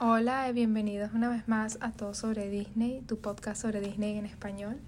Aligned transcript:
Hola 0.00 0.48
y 0.48 0.52
bienvenidos 0.52 1.12
una 1.12 1.28
vez 1.28 1.48
más 1.48 1.76
a 1.80 1.90
Todo 1.90 2.14
sobre 2.14 2.48
Disney, 2.48 3.00
tu 3.00 3.18
podcast 3.18 3.60
sobre 3.60 3.80
Disney 3.80 4.16
en 4.16 4.26
español. 4.26 4.78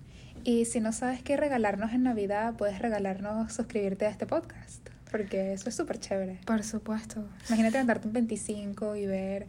Y 0.44 0.66
si 0.66 0.78
no 0.78 0.92
sabes 0.92 1.20
qué 1.20 1.36
regalarnos 1.36 1.92
en 1.92 2.04
Navidad, 2.04 2.54
puedes 2.54 2.78
regalarnos 2.78 3.52
suscribirte 3.52 4.06
a 4.06 4.10
este 4.10 4.26
podcast, 4.26 4.88
porque 5.10 5.52
eso 5.52 5.68
es 5.68 5.74
súper 5.74 5.98
chévere. 5.98 6.38
Por 6.46 6.62
supuesto. 6.62 7.28
Imagínate 7.48 7.78
andarte 7.78 8.06
un 8.06 8.12
25 8.12 8.94
y 8.94 9.06
ver 9.06 9.48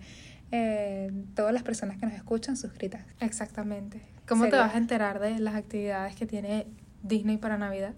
eh, 0.51 1.11
todas 1.35 1.53
las 1.53 1.61
personas 1.61 1.97
que 1.99 2.07
nos 2.07 2.15
escuchan 2.15 2.57
suscritas. 2.57 3.03
Exactamente. 3.19 4.01
¿Cómo 4.27 4.49
te 4.49 4.55
vas 4.55 4.73
a 4.73 4.79
enterar 4.79 5.19
de 5.19 5.37
las 5.37 5.53
actividades 5.53 6.15
que 6.15 6.25
tiene 6.25 6.65
Disney 7.03 7.37
para 7.37 7.59
Navidad? 7.59 7.93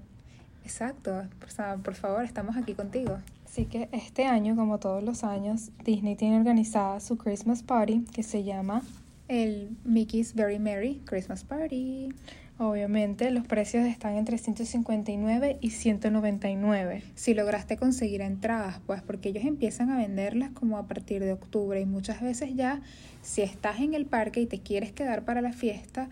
Exacto. 0.65 1.29
O 1.47 1.49
sea, 1.49 1.77
por 1.77 1.95
favor, 1.95 2.25
estamos 2.25 2.57
aquí 2.57 2.73
contigo. 2.73 3.19
Así 3.53 3.65
que 3.65 3.87
este 3.91 4.25
año, 4.25 4.55
como 4.55 4.79
todos 4.79 5.03
los 5.03 5.23
años, 5.23 5.69
Disney 5.85 6.15
tiene 6.15 6.37
organizada 6.37 6.99
su 6.99 7.19
Christmas 7.19 7.61
Party 7.61 8.03
que 8.11 8.23
se 8.23 8.43
llama, 8.43 8.81
El 9.27 9.77
Mickey's 9.83 10.33
Very 10.33 10.57
Merry 10.57 11.03
Christmas 11.05 11.43
Party. 11.43 12.09
obviamente, 12.57 13.29
los 13.29 13.45
precios 13.45 13.85
están 13.85 14.15
entre 14.15 14.39
159 14.39 15.59
y 15.61 15.69
199. 15.69 17.03
Si 17.13 17.35
lograste 17.35 17.77
conseguir 17.77 18.21
entradas, 18.21 18.79
pues 18.87 19.03
porque 19.03 19.29
ellos 19.29 19.45
empiezan 19.45 19.91
a 19.91 19.97
venderlas 19.97 20.49
como 20.53 20.79
a 20.79 20.87
partir 20.87 21.23
de 21.23 21.33
octubre 21.33 21.79
y 21.79 21.85
muchas 21.85 22.23
veces 22.23 22.55
ya, 22.55 22.81
si 23.21 23.43
estás 23.43 23.81
en 23.81 23.93
el 23.93 24.07
parque 24.07 24.41
y 24.41 24.47
te 24.47 24.61
quieres 24.61 24.93
quedar 24.93 25.25
para 25.25 25.41
la 25.41 25.53
fiesta, 25.53 26.09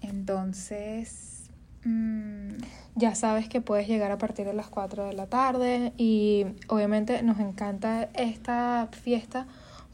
entonces... 0.00 1.39
mm, 1.84 2.50
Ya 2.96 3.14
sabes 3.14 3.48
que 3.48 3.60
puedes 3.60 3.88
llegar 3.88 4.10
a 4.10 4.18
partir 4.18 4.46
de 4.46 4.52
las 4.52 4.68
4 4.68 5.06
de 5.06 5.12
la 5.14 5.26
tarde 5.26 5.92
y 5.96 6.46
obviamente 6.68 7.22
nos 7.22 7.38
encanta 7.38 8.08
esta 8.14 8.88
fiesta 8.92 9.46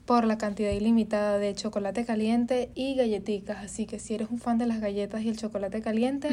por 0.07 0.25
la 0.25 0.39
cantidad 0.39 0.71
ilimitada 0.71 1.39
de 1.39 1.55
chocolate 1.55 2.05
caliente 2.05 2.71
y 2.75 2.95
galletitas. 2.95 3.65
Así 3.65 3.87
que 3.87 3.99
si 3.99 4.15
eres 4.15 4.31
un 4.31 4.39
fan 4.39 4.57
de 4.57 4.67
las 4.67 4.81
galletas 4.81 5.23
y 5.23 5.29
el 5.29 5.37
chocolate 5.37 5.83
caliente, 5.83 6.29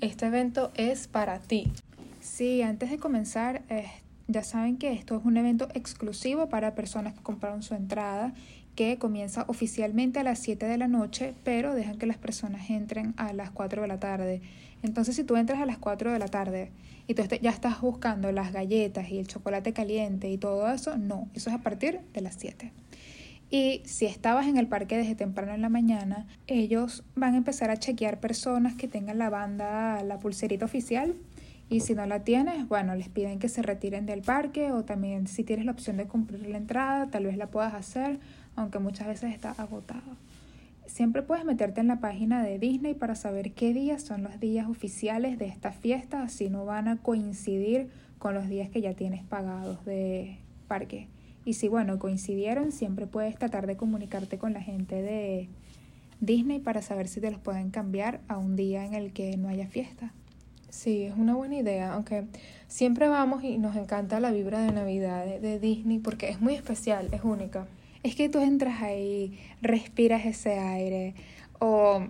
este 0.00 0.26
evento 0.26 0.70
es 0.74 1.08
para 1.08 1.38
ti. 1.38 1.72
Sí, 2.20 2.62
antes 2.62 2.90
de 2.90 2.98
comenzar, 2.98 3.62
eh, 3.70 3.86
ya 4.28 4.42
saben 4.42 4.76
que 4.76 4.92
esto 4.92 5.16
es 5.16 5.24
un 5.24 5.36
evento 5.36 5.68
exclusivo 5.74 6.48
para 6.48 6.74
personas 6.74 7.14
que 7.14 7.22
compraron 7.22 7.62
su 7.62 7.74
entrada, 7.74 8.34
que 8.74 8.98
comienza 8.98 9.44
oficialmente 9.48 10.20
a 10.20 10.22
las 10.22 10.38
7 10.40 10.66
de 10.66 10.78
la 10.78 10.88
noche, 10.88 11.34
pero 11.44 11.74
dejan 11.74 11.98
que 11.98 12.06
las 12.06 12.18
personas 12.18 12.68
entren 12.70 13.14
a 13.16 13.32
las 13.32 13.50
4 13.50 13.82
de 13.82 13.88
la 13.88 14.00
tarde. 14.00 14.42
Entonces, 14.84 15.16
si 15.16 15.24
tú 15.24 15.36
entras 15.36 15.60
a 15.60 15.66
las 15.66 15.78
4 15.78 16.12
de 16.12 16.18
la 16.18 16.28
tarde 16.28 16.70
y 17.06 17.14
tú 17.14 17.22
este- 17.22 17.40
ya 17.40 17.50
estás 17.50 17.80
buscando 17.80 18.30
las 18.32 18.52
galletas 18.52 19.08
y 19.10 19.18
el 19.18 19.26
chocolate 19.26 19.72
caliente 19.72 20.30
y 20.30 20.36
todo 20.36 20.70
eso, 20.70 20.98
no, 20.98 21.28
eso 21.34 21.48
es 21.48 21.56
a 21.56 21.62
partir 21.62 22.00
de 22.12 22.20
las 22.20 22.34
7. 22.34 22.70
Y 23.50 23.80
si 23.84 24.04
estabas 24.04 24.46
en 24.46 24.58
el 24.58 24.66
parque 24.66 24.96
desde 24.96 25.14
temprano 25.14 25.54
en 25.54 25.62
la 25.62 25.70
mañana, 25.70 26.26
ellos 26.46 27.02
van 27.14 27.34
a 27.34 27.38
empezar 27.38 27.70
a 27.70 27.78
chequear 27.78 28.20
personas 28.20 28.74
que 28.74 28.86
tengan 28.86 29.16
la 29.18 29.30
banda, 29.30 30.02
la 30.04 30.18
pulserita 30.18 30.66
oficial. 30.66 31.14
Y 31.70 31.80
si 31.80 31.94
no 31.94 32.04
la 32.04 32.24
tienes, 32.24 32.68
bueno, 32.68 32.94
les 32.94 33.08
piden 33.08 33.38
que 33.38 33.48
se 33.48 33.62
retiren 33.62 34.04
del 34.04 34.20
parque 34.20 34.70
o 34.70 34.84
también 34.84 35.26
si 35.28 35.44
tienes 35.44 35.64
la 35.64 35.72
opción 35.72 35.96
de 35.96 36.06
comprar 36.06 36.40
la 36.40 36.58
entrada, 36.58 37.06
tal 37.10 37.24
vez 37.24 37.38
la 37.38 37.46
puedas 37.46 37.72
hacer, 37.72 38.18
aunque 38.54 38.78
muchas 38.80 39.06
veces 39.06 39.32
está 39.32 39.52
agotado. 39.52 40.16
Siempre 40.86 41.22
puedes 41.22 41.44
meterte 41.44 41.80
en 41.80 41.88
la 41.88 42.00
página 42.00 42.42
de 42.42 42.58
Disney 42.58 42.94
para 42.94 43.14
saber 43.14 43.52
qué 43.52 43.72
días 43.72 44.02
son 44.02 44.22
los 44.22 44.38
días 44.38 44.68
oficiales 44.68 45.38
de 45.38 45.46
esta 45.46 45.72
fiesta, 45.72 46.22
así 46.22 46.50
no 46.50 46.66
van 46.66 46.88
a 46.88 46.98
coincidir 46.98 47.88
con 48.18 48.34
los 48.34 48.48
días 48.48 48.68
que 48.68 48.80
ya 48.80 48.94
tienes 48.94 49.22
pagados 49.24 49.84
de 49.84 50.38
parque. 50.68 51.08
Y 51.46 51.54
si, 51.54 51.68
bueno, 51.68 51.98
coincidieron, 51.98 52.70
siempre 52.70 53.06
puedes 53.06 53.36
tratar 53.36 53.66
de 53.66 53.76
comunicarte 53.76 54.38
con 54.38 54.52
la 54.52 54.60
gente 54.60 55.02
de 55.02 55.48
Disney 56.20 56.58
para 56.58 56.82
saber 56.82 57.08
si 57.08 57.20
te 57.20 57.30
los 57.30 57.40
pueden 57.40 57.70
cambiar 57.70 58.20
a 58.28 58.36
un 58.38 58.54
día 58.54 58.84
en 58.84 58.94
el 58.94 59.12
que 59.12 59.36
no 59.36 59.48
haya 59.48 59.66
fiesta. 59.66 60.12
Sí, 60.68 61.02
es 61.02 61.14
una 61.16 61.34
buena 61.34 61.56
idea, 61.56 61.92
aunque 61.94 62.24
siempre 62.66 63.08
vamos 63.08 63.44
y 63.44 63.58
nos 63.58 63.76
encanta 63.76 64.20
la 64.20 64.32
vibra 64.32 64.60
de 64.60 64.72
Navidad 64.72 65.24
de, 65.24 65.40
de 65.40 65.58
Disney 65.58 65.98
porque 65.98 66.28
es 66.28 66.40
muy 66.40 66.54
especial, 66.54 67.08
es 67.12 67.22
única. 67.24 67.66
Es 68.04 68.14
que 68.14 68.28
tú 68.28 68.38
entras 68.38 68.82
ahí, 68.82 69.38
respiras 69.60 70.24
ese 70.26 70.58
aire, 70.58 71.14
o 71.58 72.04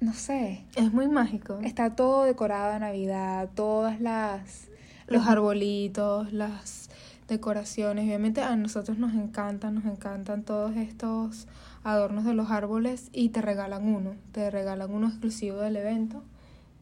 no 0.00 0.12
sé, 0.12 0.64
Es 0.76 0.92
muy 0.92 1.08
mágico. 1.08 1.58
está 1.64 1.96
todo 1.96 2.24
decorado 2.24 2.74
de 2.74 2.78
Navidad, 2.78 3.48
todas 3.54 4.00
las... 4.00 4.68
los 5.08 5.26
arbolitos, 5.26 6.32
las 6.32 6.90
decoraciones. 7.26 8.04
Obviamente 8.04 8.42
a 8.42 8.54
nosotros 8.54 8.98
nos 8.98 9.14
encantan, 9.14 9.74
nos 9.74 9.86
encantan 9.86 10.42
todos 10.42 10.76
estos 10.76 11.48
adornos 11.84 12.24
de 12.24 12.34
los 12.34 12.50
árboles 12.50 13.08
y 13.12 13.30
te 13.30 13.40
regalan 13.40 13.86
uno, 13.86 14.16
te 14.32 14.50
regalan 14.50 14.92
uno 14.92 15.08
exclusivo 15.08 15.56
del 15.58 15.76
evento, 15.76 16.22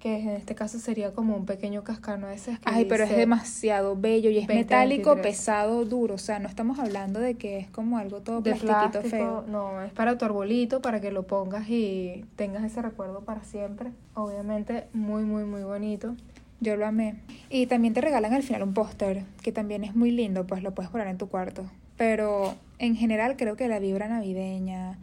que 0.02 0.18
en 0.18 0.30
este 0.30 0.56
caso 0.56 0.80
sería 0.80 1.12
como 1.12 1.36
un 1.36 1.46
pequeño 1.46 1.84
cascanueces. 1.84 2.58
que 2.58 2.64
Ay, 2.64 2.86
pero 2.86 3.04
es 3.04 3.16
demasiado 3.16 3.94
bello 3.94 4.30
y 4.30 4.38
es 4.38 4.48
20, 4.48 4.64
metálico, 4.64 5.10
23. 5.10 5.36
pesado, 5.36 5.84
duro. 5.84 6.16
O 6.16 6.18
sea, 6.18 6.40
no 6.40 6.48
estamos 6.48 6.80
hablando 6.80 7.20
de 7.20 7.36
que 7.36 7.58
es 7.58 7.70
como 7.70 7.98
algo 7.98 8.20
todo 8.20 8.40
de 8.40 8.50
plastiquito 8.50 8.98
plástico, 8.98 9.16
feo. 9.16 9.44
no, 9.46 9.80
es 9.80 9.92
para 9.92 10.18
tu 10.18 10.24
arbolito, 10.24 10.82
para 10.82 11.00
que 11.00 11.12
lo 11.12 11.22
pongas 11.28 11.68
y 11.68 12.24
tengas 12.34 12.64
ese 12.64 12.82
recuerdo 12.82 13.20
para 13.20 13.44
siempre. 13.44 13.92
Obviamente 14.14 14.88
muy, 14.92 15.22
muy, 15.22 15.44
muy 15.44 15.62
bonito. 15.62 16.16
Yo 16.58 16.76
lo 16.76 16.84
amé. 16.84 17.20
Y 17.48 17.66
también 17.66 17.94
te 17.94 18.00
regalan 18.00 18.32
al 18.32 18.42
final 18.42 18.64
un 18.64 18.74
póster, 18.74 19.22
que 19.40 19.52
también 19.52 19.84
es 19.84 19.94
muy 19.94 20.10
lindo, 20.10 20.48
pues 20.48 20.64
lo 20.64 20.74
puedes 20.74 20.90
poner 20.90 21.06
en 21.06 21.18
tu 21.18 21.28
cuarto. 21.28 21.64
Pero 21.96 22.56
en 22.80 22.96
general 22.96 23.36
creo 23.36 23.54
que 23.54 23.68
la 23.68 23.78
vibra 23.78 24.08
navideña, 24.08 24.98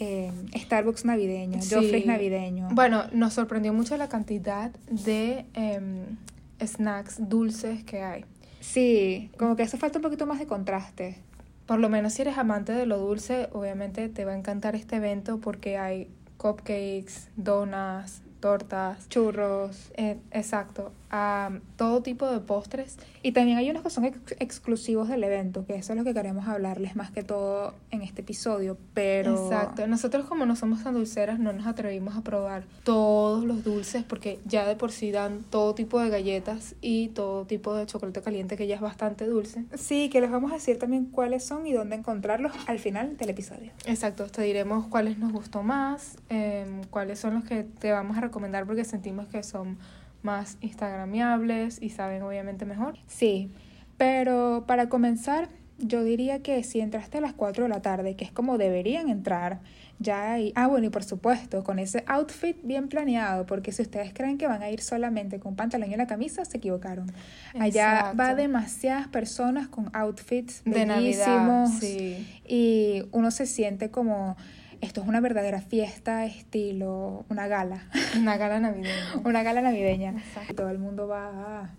eh, 0.00 0.30
Starbucks 0.56 1.04
navideño, 1.04 1.60
Sí. 1.60 1.74
Joffrey's 1.74 2.06
navideño. 2.06 2.68
Bueno, 2.72 3.04
nos 3.12 3.34
sorprendió 3.34 3.72
mucho 3.72 3.96
la 3.96 4.08
cantidad 4.08 4.70
de 4.90 5.44
em, 5.54 6.16
snacks 6.64 7.28
dulces 7.28 7.82
que 7.84 8.02
hay. 8.02 8.24
Sí, 8.60 9.30
como 9.38 9.56
que 9.56 9.62
hace 9.64 9.76
falta 9.76 9.98
un 9.98 10.02
poquito 10.02 10.26
más 10.26 10.38
de 10.38 10.46
contraste. 10.46 11.18
Por 11.66 11.78
lo 11.80 11.88
menos 11.88 12.14
si 12.14 12.22
eres 12.22 12.38
amante 12.38 12.72
de 12.72 12.86
lo 12.86 12.98
dulce, 12.98 13.48
obviamente 13.52 14.08
te 14.08 14.24
va 14.24 14.32
a 14.32 14.36
encantar 14.36 14.74
este 14.74 14.96
evento 14.96 15.38
porque 15.38 15.76
hay 15.78 16.08
cupcakes, 16.38 17.28
donuts, 17.36 18.22
tortas, 18.40 19.08
Churros. 19.08 19.90
eh, 19.96 20.16
exacto, 20.30 20.92
am, 21.10 21.60
todo 21.76 22.02
tipo 22.02 22.26
de 22.30 22.40
postres. 22.40 22.96
Y 23.22 23.32
también 23.32 23.58
hay 23.58 23.70
unos 23.70 23.82
que 23.82 23.90
son 23.90 24.04
ex- 24.04 24.34
exclusivos 24.38 25.08
del 25.08 25.24
evento, 25.24 25.64
que 25.66 25.74
eso 25.76 25.92
es 25.92 25.98
lo 25.98 26.04
que 26.04 26.14
queremos 26.14 26.46
hablarles 26.48 26.96
más 26.96 27.10
que 27.10 27.22
todo 27.22 27.74
en 27.90 28.02
este 28.02 28.20
episodio. 28.22 28.76
Pero. 28.94 29.32
Exacto, 29.34 29.86
nosotros 29.86 30.26
como 30.26 30.46
no 30.46 30.56
somos 30.56 30.82
tan 30.84 30.94
dulceras 30.94 31.38
no 31.38 31.52
nos 31.52 31.66
atrevimos 31.66 32.16
a 32.16 32.22
probar 32.22 32.64
todos 32.84 33.44
los 33.44 33.64
dulces 33.64 34.04
porque 34.04 34.38
ya 34.44 34.66
de 34.66 34.76
por 34.76 34.92
sí 34.92 35.10
dan 35.10 35.44
todo 35.50 35.74
tipo 35.74 36.00
de 36.00 36.08
galletas 36.10 36.74
y 36.80 37.08
todo 37.08 37.44
tipo 37.46 37.74
de 37.74 37.86
chocolate 37.86 38.22
caliente 38.22 38.56
que 38.56 38.66
ya 38.66 38.74
es 38.76 38.80
bastante 38.80 39.26
dulce. 39.26 39.64
Sí, 39.76 40.08
que 40.10 40.20
les 40.20 40.30
vamos 40.30 40.50
a 40.52 40.54
decir 40.54 40.78
también 40.78 41.06
cuáles 41.06 41.44
son 41.44 41.66
y 41.66 41.72
dónde 41.72 41.96
encontrarlos 41.96 42.52
al 42.66 42.78
final 42.78 43.16
del 43.16 43.30
episodio. 43.30 43.72
Exacto, 43.86 44.26
te 44.26 44.42
diremos 44.42 44.86
cuáles 44.86 45.18
nos 45.18 45.32
gustó 45.32 45.62
más, 45.62 46.16
em, 46.28 46.82
cuáles 46.84 47.18
son 47.18 47.34
los 47.34 47.44
que 47.44 47.64
te 47.64 47.92
vamos 47.92 48.16
a 48.16 48.20
recomendar 48.20 48.66
porque 48.66 48.84
sentimos 48.84 49.26
que 49.28 49.42
son 49.42 49.78
más 50.22 50.58
instagramiables 50.60 51.80
y 51.80 51.90
saben 51.90 52.22
obviamente 52.22 52.64
mejor. 52.64 52.98
Sí, 53.06 53.50
pero 53.96 54.64
para 54.66 54.88
comenzar, 54.88 55.48
yo 55.78 56.02
diría 56.02 56.42
que 56.42 56.62
si 56.64 56.80
entraste 56.80 57.18
a 57.18 57.20
las 57.20 57.32
4 57.32 57.64
de 57.64 57.68
la 57.68 57.82
tarde, 57.82 58.16
que 58.16 58.24
es 58.24 58.32
como 58.32 58.58
deberían 58.58 59.08
entrar, 59.08 59.60
ya 60.00 60.32
hay... 60.32 60.52
Ah, 60.54 60.66
bueno, 60.66 60.86
y 60.86 60.90
por 60.90 61.04
supuesto, 61.04 61.64
con 61.64 61.78
ese 61.78 62.04
outfit 62.06 62.56
bien 62.62 62.88
planeado, 62.88 63.46
porque 63.46 63.72
si 63.72 63.82
ustedes 63.82 64.12
creen 64.12 64.38
que 64.38 64.46
van 64.46 64.62
a 64.62 64.70
ir 64.70 64.80
solamente 64.80 65.40
con 65.40 65.56
pantalón 65.56 65.90
y 65.90 65.94
una 65.94 66.06
camisa, 66.06 66.44
se 66.44 66.58
equivocaron. 66.58 67.12
Allá 67.58 68.12
va 68.18 68.34
demasiadas 68.34 69.08
personas 69.08 69.68
con 69.68 69.90
outfits 69.92 70.62
De 70.64 70.86
Navidad, 70.86 71.66
sí. 71.66 72.26
y 72.46 73.04
uno 73.12 73.30
se 73.30 73.46
siente 73.46 73.90
como... 73.90 74.36
Esto 74.80 75.02
es 75.02 75.08
una 75.08 75.20
verdadera 75.20 75.60
fiesta 75.60 76.24
estilo 76.26 77.24
una 77.28 77.48
gala, 77.48 77.88
Una 78.16 78.36
gala 78.36 78.60
navideña. 78.60 79.20
una 79.24 79.42
gala 79.42 79.60
navideña. 79.60 80.10
Exacto. 80.10 80.52
Y 80.52 80.56
todo 80.56 80.70
el 80.70 80.78
mundo 80.78 81.08
va 81.08 81.70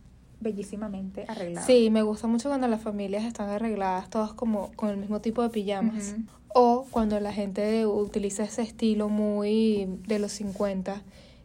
bellísimamente 0.42 1.26
arreglado. 1.28 1.66
Sí, 1.66 1.90
me 1.90 2.02
gusta 2.02 2.28
mucho 2.28 2.50
cuando 2.50 2.68
las 2.68 2.82
familias 2.82 3.24
están 3.24 3.50
arregladas, 3.50 4.10
todas 4.10 4.34
como 4.34 4.72
con 4.76 4.90
el 4.90 4.98
mismo 4.98 5.22
tipo 5.22 5.42
de 5.44 5.50
pijamas. 5.50 6.16
O 6.54 6.88
cuando 6.92 7.20
la 7.20 7.32
gente 7.32 7.86
utiliza 7.86 8.44
ese 8.44 8.64
estilo 8.64 9.08
muy 9.08 9.88
de 10.08 10.20
los 10.20 10.32
50, 10.34 11.02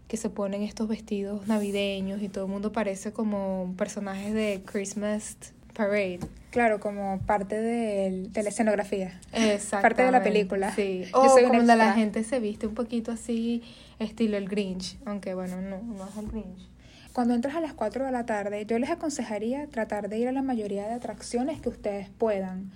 que 0.08 0.16
se 0.16 0.30
ponen 0.30 0.62
estos 0.62 0.88
vestidos 0.88 1.46
navideños 1.46 2.22
y 2.22 2.28
todo 2.28 2.44
el 2.44 2.50
mundo 2.50 2.72
parece 2.72 3.12
como 3.12 3.74
personajes 3.76 4.34
de 4.34 4.62
Christmas 4.64 5.36
Parade. 5.75 6.21
Claro, 6.50 6.79
como 6.81 7.19
parte 7.26 7.61
del- 7.61 8.32
de 8.32 8.43
la 8.43 8.49
escenografía. 8.49 9.21
Exactamente. 9.32 9.82
Parte 9.82 10.03
de 10.05 10.11
la 10.12 10.23
película. 10.23 10.73
Sí. 10.75 11.05
Yo 11.12 11.21
O 11.23 11.29
soy 11.29 11.44
un 11.44 11.49
cuando 11.50 11.75
la 11.75 11.93
gente 11.94 12.23
se 12.25 12.38
viste 12.41 12.67
un 12.67 12.75
poquito 12.75 13.11
así, 13.12 13.62
estilo 13.99 14.37
el 14.37 14.49
Grinch. 14.49 14.97
Aunque 15.05 15.35
bueno, 15.35 15.61
no, 15.61 15.82
no 15.82 16.09
es 16.09 16.17
el 16.17 16.29
Grinch. 16.29 16.69
Cuando 17.12 17.35
entras 17.35 17.55
a 17.56 17.61
las 17.61 17.73
4 17.75 18.05
de 18.06 18.12
la 18.12 18.25
tarde, 18.26 18.67
yo 18.67 18.79
les 18.79 18.91
aconsejaría 18.91 19.67
tratar 19.69 20.09
de 20.09 20.19
ir 20.19 20.29
a 20.29 20.32
la 20.32 20.43
mayoría 20.43 20.87
de 20.87 20.94
atracciones 20.94 21.61
que 21.61 21.69
ustedes 21.69 22.09
puedan. 22.09 22.71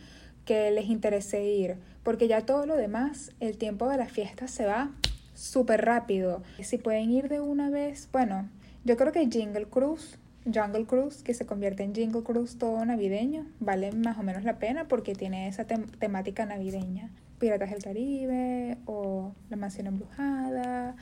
que 0.44 0.70
les 0.70 0.86
interese 0.86 1.44
ir, 1.44 1.76
porque 2.02 2.26
ya 2.26 2.40
todo 2.46 2.64
lo 2.64 2.74
demás, 2.74 3.32
el 3.38 3.58
tiempo 3.58 3.86
de 3.90 3.98
la 3.98 4.06
fiesta 4.06 4.48
se 4.48 4.64
va 4.64 4.90
súper 5.34 5.84
rápido. 5.84 6.42
Si 6.62 6.78
pueden 6.78 7.10
ir 7.10 7.28
de 7.28 7.40
una 7.40 7.68
vez, 7.68 8.08
bueno, 8.12 8.48
yo 8.82 8.96
creo 8.96 9.12
que 9.12 9.28
Jingle 9.30 9.66
Cruise, 9.66 10.16
Jungle 10.54 10.84
Cruise, 10.84 11.22
que 11.22 11.34
se 11.34 11.46
convierte 11.46 11.82
en 11.82 11.94
Jingle 11.94 12.22
Cruise 12.22 12.58
todo 12.58 12.84
navideño, 12.84 13.46
vale 13.60 13.92
más 13.92 14.18
o 14.18 14.22
menos 14.22 14.44
la 14.44 14.58
pena 14.58 14.88
porque 14.88 15.14
tiene 15.14 15.48
esa 15.48 15.64
temática 15.64 16.46
navideña. 16.46 17.10
Piratas 17.38 17.70
del 17.70 17.82
Caribe 17.82 18.78
o 18.86 19.32
La 19.48 19.56
Mansión 19.56 19.86
Embrujada 19.86 20.96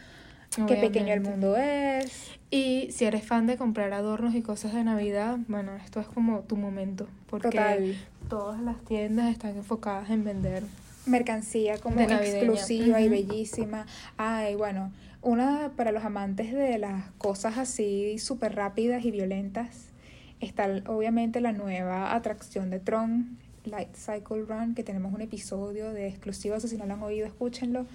qué 0.64 0.76
pequeño 0.76 1.12
el 1.12 1.20
mundo 1.20 1.56
es. 1.56 2.30
Y 2.50 2.88
si 2.92 3.04
eres 3.04 3.24
fan 3.24 3.46
de 3.46 3.56
comprar 3.56 3.92
adornos 3.92 4.34
y 4.34 4.42
cosas 4.42 4.72
de 4.72 4.84
Navidad, 4.84 5.38
bueno, 5.48 5.74
esto 5.76 6.00
es 6.00 6.06
como 6.06 6.40
tu 6.40 6.56
momento, 6.56 7.08
porque 7.28 7.96
todas 8.28 8.60
las 8.62 8.82
tiendas 8.84 9.30
están 9.30 9.56
enfocadas 9.56 10.10
en 10.10 10.24
vender 10.24 10.62
mercancía 11.06 11.78
como 11.78 12.00
exclusiva 12.00 13.00
y 13.00 13.08
bellísima. 13.08 13.86
Ay, 14.16 14.56
bueno, 14.56 14.90
una 15.26 15.72
para 15.76 15.90
los 15.90 16.04
amantes 16.04 16.52
de 16.52 16.78
las 16.78 17.10
cosas 17.18 17.58
así 17.58 18.16
súper 18.18 18.54
rápidas 18.54 19.04
y 19.04 19.10
violentas, 19.10 19.88
está 20.40 20.68
obviamente 20.86 21.40
la 21.40 21.50
nueva 21.50 22.14
atracción 22.14 22.70
de 22.70 22.78
Tron, 22.78 23.36
Light 23.64 23.96
Cycle 23.96 24.44
Run, 24.46 24.76
que 24.76 24.84
tenemos 24.84 25.12
un 25.12 25.20
episodio 25.22 25.92
de 25.92 26.06
exclusivos, 26.06 26.62
si 26.62 26.76
no 26.76 26.86
lo 26.86 26.94
han 26.94 27.02
oído, 27.02 27.26
escúchenlo. 27.26 27.86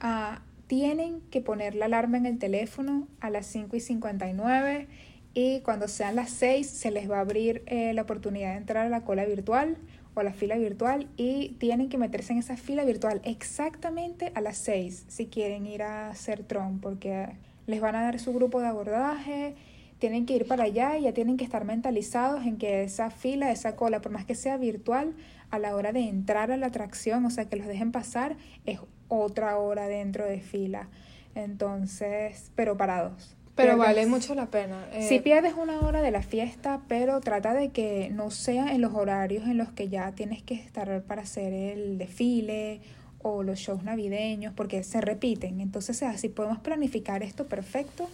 Ah, 0.00 0.40
tienen 0.66 1.20
que 1.30 1.42
poner 1.42 1.74
la 1.74 1.84
alarma 1.84 2.16
en 2.16 2.24
el 2.24 2.38
teléfono 2.38 3.06
a 3.20 3.28
las 3.28 3.44
5 3.48 3.76
y 3.76 3.80
59 3.80 4.88
y 5.34 5.60
cuando 5.60 5.88
sean 5.88 6.16
las 6.16 6.30
6 6.30 6.66
se 6.66 6.90
les 6.90 7.10
va 7.10 7.18
a 7.18 7.20
abrir 7.20 7.62
eh, 7.66 7.92
la 7.92 8.00
oportunidad 8.00 8.52
de 8.52 8.56
entrar 8.56 8.86
a 8.86 8.88
la 8.88 9.02
cola 9.02 9.26
virtual 9.26 9.76
o 10.14 10.22
la 10.22 10.32
fila 10.32 10.56
virtual 10.56 11.08
y 11.16 11.56
tienen 11.58 11.88
que 11.88 11.98
meterse 11.98 12.32
en 12.32 12.38
esa 12.38 12.56
fila 12.56 12.84
virtual 12.84 13.20
exactamente 13.24 14.32
a 14.34 14.40
las 14.40 14.58
6 14.58 15.06
si 15.08 15.26
quieren 15.26 15.66
ir 15.66 15.82
a 15.82 16.10
hacer 16.10 16.42
Tron 16.44 16.80
porque 16.80 17.28
les 17.66 17.80
van 17.80 17.94
a 17.94 18.02
dar 18.02 18.18
su 18.18 18.32
grupo 18.32 18.60
de 18.60 18.66
abordaje, 18.66 19.54
tienen 19.98 20.26
que 20.26 20.34
ir 20.34 20.46
para 20.46 20.64
allá 20.64 20.98
y 20.98 21.02
ya 21.02 21.14
tienen 21.14 21.36
que 21.36 21.44
estar 21.44 21.64
mentalizados 21.64 22.44
en 22.44 22.58
que 22.58 22.82
esa 22.82 23.10
fila, 23.10 23.52
esa 23.52 23.76
cola, 23.76 24.00
por 24.00 24.10
más 24.10 24.24
que 24.24 24.34
sea 24.34 24.56
virtual, 24.56 25.14
a 25.50 25.58
la 25.58 25.76
hora 25.76 25.92
de 25.92 26.08
entrar 26.08 26.50
a 26.50 26.56
la 26.56 26.66
atracción, 26.66 27.24
o 27.24 27.30
sea, 27.30 27.48
que 27.48 27.56
los 27.56 27.68
dejen 27.68 27.92
pasar, 27.92 28.36
es 28.66 28.80
otra 29.06 29.58
hora 29.58 29.86
dentro 29.86 30.24
de 30.24 30.40
fila. 30.40 30.88
Entonces, 31.34 32.50
pero 32.56 32.76
parados. 32.76 33.36
Pero 33.54 33.76
vale 33.76 34.06
mucho 34.06 34.34
la 34.34 34.46
pena. 34.46 34.86
Eh. 34.92 35.06
Si 35.08 35.20
pierdes 35.20 35.54
una 35.54 35.80
hora 35.80 36.00
de 36.00 36.10
la 36.10 36.22
fiesta, 36.22 36.80
pero 36.88 37.20
trata 37.20 37.52
de 37.52 37.68
que 37.68 38.10
no 38.10 38.30
sea 38.30 38.74
en 38.74 38.80
los 38.80 38.94
horarios 38.94 39.44
en 39.44 39.58
los 39.58 39.68
que 39.70 39.88
ya 39.88 40.12
tienes 40.12 40.42
que 40.42 40.54
estar 40.54 41.02
para 41.02 41.22
hacer 41.22 41.52
el 41.52 41.98
desfile 41.98 42.80
o 43.20 43.42
los 43.42 43.58
shows 43.58 43.84
navideños, 43.84 44.54
porque 44.54 44.82
se 44.82 45.00
repiten. 45.00 45.60
Entonces, 45.60 46.02
así 46.02 46.28
podemos 46.28 46.58
planificar 46.58 47.22
esto 47.22 47.46
perfecto, 47.46 48.08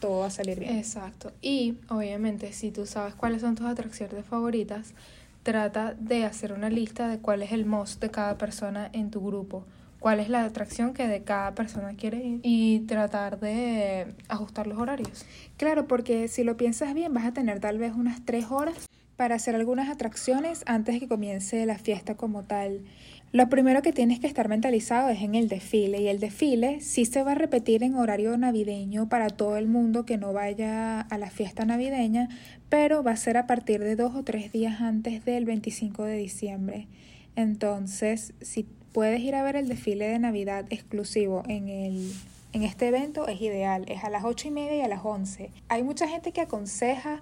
todo 0.00 0.20
va 0.20 0.26
a 0.26 0.30
salir 0.30 0.58
bien. 0.58 0.76
Exacto. 0.76 1.32
Y 1.42 1.76
obviamente, 1.88 2.52
si 2.52 2.70
tú 2.70 2.86
sabes 2.86 3.14
cuáles 3.14 3.42
son 3.42 3.54
tus 3.54 3.66
atracciones 3.66 4.24
favoritas, 4.24 4.94
trata 5.42 5.94
de 5.98 6.24
hacer 6.24 6.52
una 6.52 6.70
lista 6.70 7.08
de 7.08 7.18
cuál 7.18 7.42
es 7.42 7.52
el 7.52 7.66
most 7.66 8.00
de 8.00 8.10
cada 8.10 8.38
persona 8.38 8.90
en 8.92 9.10
tu 9.10 9.24
grupo 9.24 9.64
cuál 10.02 10.18
es 10.18 10.28
la 10.28 10.44
atracción 10.44 10.94
que 10.94 11.06
de 11.06 11.22
cada 11.22 11.54
persona 11.54 11.94
quiere 11.94 12.18
ir 12.18 12.40
y 12.42 12.80
tratar 12.80 13.38
de 13.38 14.14
ajustar 14.28 14.66
los 14.66 14.78
horarios. 14.78 15.24
Claro, 15.56 15.86
porque 15.86 16.26
si 16.26 16.42
lo 16.42 16.56
piensas 16.56 16.92
bien, 16.92 17.14
vas 17.14 17.24
a 17.24 17.32
tener 17.32 17.60
tal 17.60 17.78
vez 17.78 17.94
unas 17.94 18.24
tres 18.24 18.46
horas 18.50 18.88
para 19.16 19.36
hacer 19.36 19.54
algunas 19.54 19.88
atracciones 19.88 20.64
antes 20.66 20.98
que 20.98 21.06
comience 21.06 21.64
la 21.66 21.78
fiesta 21.78 22.16
como 22.16 22.42
tal. 22.42 22.82
Lo 23.30 23.48
primero 23.48 23.80
que 23.80 23.92
tienes 23.92 24.18
que 24.18 24.26
estar 24.26 24.48
mentalizado 24.48 25.08
es 25.08 25.22
en 25.22 25.36
el 25.36 25.48
desfile 25.48 26.02
y 26.02 26.08
el 26.08 26.18
desfile 26.18 26.80
sí 26.80 27.04
se 27.04 27.22
va 27.22 27.32
a 27.32 27.36
repetir 27.36 27.84
en 27.84 27.94
horario 27.94 28.36
navideño 28.36 29.08
para 29.08 29.30
todo 29.30 29.56
el 29.56 29.68
mundo 29.68 30.04
que 30.04 30.18
no 30.18 30.32
vaya 30.32 31.00
a 31.00 31.16
la 31.16 31.30
fiesta 31.30 31.64
navideña, 31.64 32.28
pero 32.68 33.04
va 33.04 33.12
a 33.12 33.16
ser 33.16 33.36
a 33.36 33.46
partir 33.46 33.80
de 33.80 33.94
dos 33.94 34.16
o 34.16 34.24
tres 34.24 34.50
días 34.50 34.80
antes 34.80 35.24
del 35.24 35.44
25 35.44 36.02
de 36.02 36.16
diciembre. 36.16 36.88
Entonces, 37.36 38.34
si 38.40 38.66
puedes 38.92 39.20
ir 39.20 39.34
a 39.34 39.42
ver 39.42 39.56
el 39.56 39.68
desfile 39.68 40.08
de 40.08 40.18
Navidad 40.18 40.66
exclusivo 40.70 41.42
en, 41.48 41.68
el, 41.68 42.12
en 42.52 42.62
este 42.62 42.88
evento, 42.88 43.26
es 43.26 43.40
ideal. 43.40 43.84
Es 43.88 44.04
a 44.04 44.10
las 44.10 44.24
ocho 44.24 44.48
y 44.48 44.50
media 44.50 44.76
y 44.76 44.80
a 44.82 44.88
las 44.88 45.04
11. 45.04 45.50
Hay 45.68 45.82
mucha 45.82 46.08
gente 46.08 46.32
que 46.32 46.40
aconseja 46.40 47.20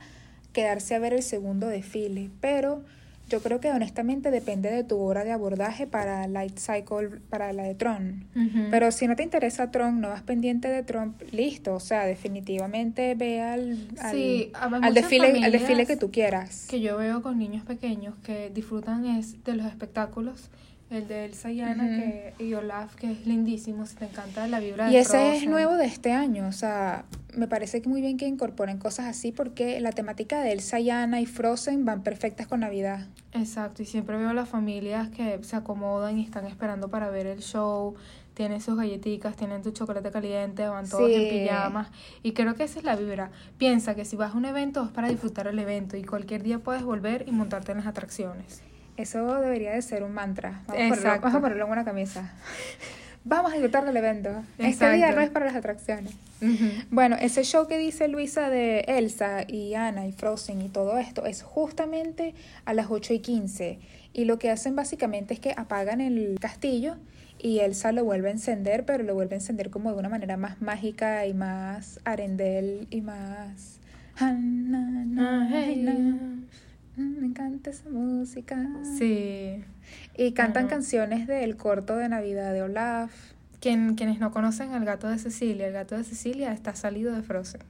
quedarse 0.53 0.95
a 0.95 0.99
ver 0.99 1.13
el 1.13 1.23
segundo 1.23 1.69
desfile, 1.69 2.31
pero 2.41 2.83
yo 3.31 3.41
creo 3.41 3.61
que 3.61 3.71
honestamente 3.71 4.33
depende 4.33 4.73
de 4.73 4.83
tu 4.83 4.99
hora 4.99 5.23
de 5.23 5.31
abordaje 5.31 5.87
para 5.87 6.27
Light 6.27 6.59
Cycle, 6.59 7.21
para 7.31 7.53
la 7.53 7.63
de 7.63 7.77
Tron. 7.77 8.25
Pero 8.73 8.91
si 8.91 9.07
no 9.07 9.15
te 9.15 9.23
interesa 9.23 9.71
Tron, 9.71 10.01
no 10.01 10.09
vas 10.09 10.23
pendiente 10.23 10.67
de 10.67 10.83
Tron, 10.83 11.15
listo. 11.31 11.75
O 11.75 11.81
sea, 11.81 12.07
definitivamente 12.07 13.15
ve 13.15 13.41
al, 13.41 13.79
al, 14.01 14.95
desfile, 14.95 15.45
al 15.45 15.53
desfile 15.53 15.87
que 15.87 15.97
tú 15.97 16.11
quieras. 16.11 16.67
Que 16.69 16.81
yo 16.81 16.97
veo 16.97 17.23
con 17.23 17.39
niños 17.39 17.65
pequeños 17.65 18.17
que 18.25 18.51
disfrutan 18.51 19.07
es 19.07 19.45
de 19.45 19.55
los 19.55 19.67
espectáculos 19.67 20.51
el 20.91 21.07
de 21.07 21.25
Elsa 21.25 21.53
y 21.53 21.59
que, 21.59 22.35
y 22.39 22.53
Olaf, 22.55 22.97
que 22.97 23.13
es 23.13 23.27
lindísimo, 23.27 23.87
si 23.87 23.95
te 23.95 24.07
encanta 24.07 24.47
la 24.49 24.59
vibra 24.59 24.91
Y 24.91 24.97
ese 24.97 25.37
es 25.37 25.47
nuevo 25.47 25.77
de 25.77 25.87
este 25.87 26.13
año, 26.13 26.49
o 26.49 26.53
sea, 26.53 27.05
me 27.37 27.47
parece 27.47 27.81
que 27.81 27.89
muy 27.89 28.01
bien 28.01 28.17
que 28.17 28.27
incorporen 28.27 28.79
cosas 28.79 29.07
así 29.07 29.31
porque 29.31 29.81
la 29.81 29.93
temática 29.93 30.43
de 30.43 30.53
Elsa 30.53 30.81
y 30.81 30.91
y 30.91 31.27
Frozen 31.27 31.85
van 31.85 32.03
perfectas 32.03 32.49
con 32.49 32.61
Navidad. 32.61 33.07
Exacto, 33.33 33.83
y 33.83 33.87
siempre 33.87 34.19
veo 34.19 34.33
las 34.33 34.49
familias 34.49 35.09
que 35.11 35.39
se 35.43 35.55
acomodan 35.55 36.19
y 36.19 36.25
están 36.25 36.47
esperando 36.47 36.89
para 36.89 37.09
ver 37.09 37.27
el 37.27 37.39
show, 37.39 37.95
tienen 38.35 38.61
sus 38.61 38.77
galletitas, 38.77 39.37
tienen 39.37 39.63
tu 39.63 39.71
chocolate 39.71 40.11
caliente, 40.11 40.67
van 40.67 40.89
todos 40.89 41.09
en 41.09 41.29
pijamas. 41.29 41.89
Y 42.23 42.33
creo 42.33 42.55
que 42.55 42.65
esa 42.65 42.79
es 42.81 42.85
la 42.85 42.97
vibra. 42.97 43.31
Piensa 43.59 43.95
que 43.95 44.05
si 44.05 44.17
vas 44.17 44.35
a 44.35 44.37
un 44.37 44.45
evento 44.45 44.83
es 44.83 44.91
para 44.91 45.09
disfrutar 45.09 45.47
el 45.47 45.59
evento 45.59 45.97
y 45.97 46.03
cualquier 46.03 46.43
día 46.43 46.59
puedes 46.59 46.83
volver 46.83 47.25
y 47.29 47.33
montarte 47.33 47.73
en 47.73 47.79
las 47.79 47.87
atracciones. 47.87 48.63
Eso 49.01 49.41
debería 49.41 49.73
de 49.73 49.83
ser 49.83 50.03
un 50.03 50.13
mantra. 50.13 50.61
Vamos, 50.67 51.05
a 51.05 51.41
ponerlo, 51.41 51.65
en 51.65 51.73
una 51.73 51.85
camisa. 51.85 52.33
Vamos 53.25 53.53
a 53.53 53.55
disfrutar 53.55 53.85
del 53.85 53.97
evento. 53.97 54.31
Este 54.59 54.91
día 54.93 55.13
no 55.13 55.21
es 55.21 55.31
para 55.31 55.47
las 55.47 55.55
atracciones. 55.55 56.15
Bueno, 56.91 57.17
ese 57.21 57.45
show 57.45 57.67
que 57.67 57.79
dice 57.79 58.09
Luisa 58.09 58.49
de 58.49 58.81
Elsa 58.81 59.43
y 59.47 59.75
Anna 59.75 60.07
y 60.07 60.13
Frozen 60.13 60.63
y 60.63 60.69
todo 60.69 60.99
esto 60.99 61.27
es 61.27 61.43
justamente 61.43 62.35
a 62.65 62.75
las 62.75 62.87
8 62.91 63.15
y 63.15 63.19
15. 63.21 63.79
Y 64.13 64.25
lo 64.25 64.39
que 64.39 64.51
hacen 64.51 64.75
básicamente 64.75 65.35
es 65.35 65.41
que 65.41 65.55
apagan 65.57 66.01
el 66.01 66.39
castillo 66.41 66.97
y 67.39 67.61
Elsa 67.61 67.93
lo 67.93 68.05
vuelve 68.05 68.29
a 68.29 68.33
encender, 68.33 68.85
pero 68.85 69.03
lo 69.03 69.15
vuelve 69.15 69.35
a 69.35 69.39
encender 69.39 69.71
como 69.71 69.93
de 69.93 69.99
una 69.99 70.09
manera 70.09 70.37
más 70.37 70.61
mágica 70.61 71.27
y 71.27 71.35
más 71.35 72.01
arendel 72.05 72.87
y 72.91 73.01
más... 73.01 73.79
Mm, 77.01 77.21
me 77.21 77.27
encanta 77.27 77.71
esa 77.71 77.89
música. 77.89 78.59
Sí. 78.99 79.65
Y 80.17 80.33
cantan 80.33 80.69
canciones 80.69 81.27
del 81.27 81.57
corto 81.57 81.97
de 81.97 82.09
Navidad 82.09 82.53
de 82.53 82.63
Olaf. 82.63 83.11
Quien, 83.61 83.95
quienes 83.95 84.21
no 84.21 84.31
conocen 84.33 84.73
al 84.73 84.85
gato 84.85 85.09
de 85.09 85.19
Cecilia, 85.19 85.67
el 85.67 85.73
gato 85.73 85.97
de 85.97 86.05
Cecilia 86.05 86.53
está 86.53 86.75
salido 86.75 87.15
de 87.15 87.23
Frozen. 87.23 87.63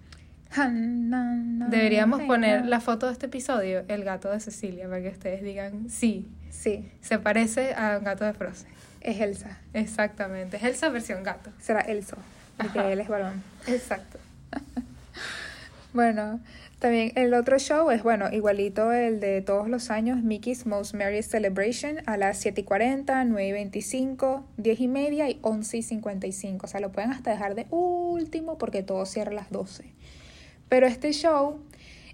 Deberíamos 1.71 2.23
poner 2.23 2.67
la 2.67 2.81
foto 2.81 3.07
de 3.07 3.13
este 3.13 3.27
episodio, 3.27 3.85
el 3.87 4.03
gato 4.03 4.31
de 4.31 4.41
Cecilia, 4.41 4.89
para 4.89 5.01
que 5.01 5.09
ustedes 5.11 5.43
digan 5.43 5.89
sí. 5.89 6.29
Sí. 6.51 6.91
Se 7.01 7.21
parece 7.21 7.75
a 7.75 7.99
un 7.99 8.05
gato 8.05 8.25
de 8.25 8.33
Frozen. 8.33 8.69
Es 9.01 9.21
Elsa. 9.21 9.59
Exactamente. 9.75 10.57
Es 10.57 10.65
Elsa 10.65 10.89
versión 10.89 11.23
gato. 11.23 11.51
Será 11.61 11.81
Elso, 11.81 12.17
porque 12.57 12.93
él 12.93 13.01
es 13.01 13.09
varón. 13.09 13.43
Exacto. 13.69 14.19
bueno, 15.95 16.41
también 16.81 17.13
el 17.15 17.35
otro 17.35 17.59
show 17.59 17.91
es, 17.91 18.03
bueno, 18.03 18.33
igualito 18.33 18.91
el 18.91 19.21
de 19.21 19.43
todos 19.43 19.69
los 19.69 19.91
años, 19.91 20.23
Mickey's 20.23 20.65
Most 20.65 20.95
Merry 20.95 21.23
Celebration 21.23 21.99
a 22.07 22.17
las 22.17 22.39
7 22.39 22.63
y 22.63 22.65
40, 22.65 23.23
9 23.27 23.49
y 23.49 23.53
25, 23.53 24.47
10 24.57 24.81
y 24.81 24.89
media 24.89 25.29
y 25.29 25.39
11 25.43 25.77
y 25.77 25.83
55. 25.83 26.65
O 26.65 26.69
sea, 26.69 26.81
lo 26.81 26.91
pueden 26.91 27.11
hasta 27.11 27.33
dejar 27.33 27.55
de 27.55 27.67
último 27.71 28.57
porque 28.57 28.83
todo 28.83 29.05
cierra 29.05 29.31
a 29.31 29.35
las 29.35 29.51
12. 29.51 29.93
Pero 30.71 30.87
este 30.87 31.13
show 31.13 31.61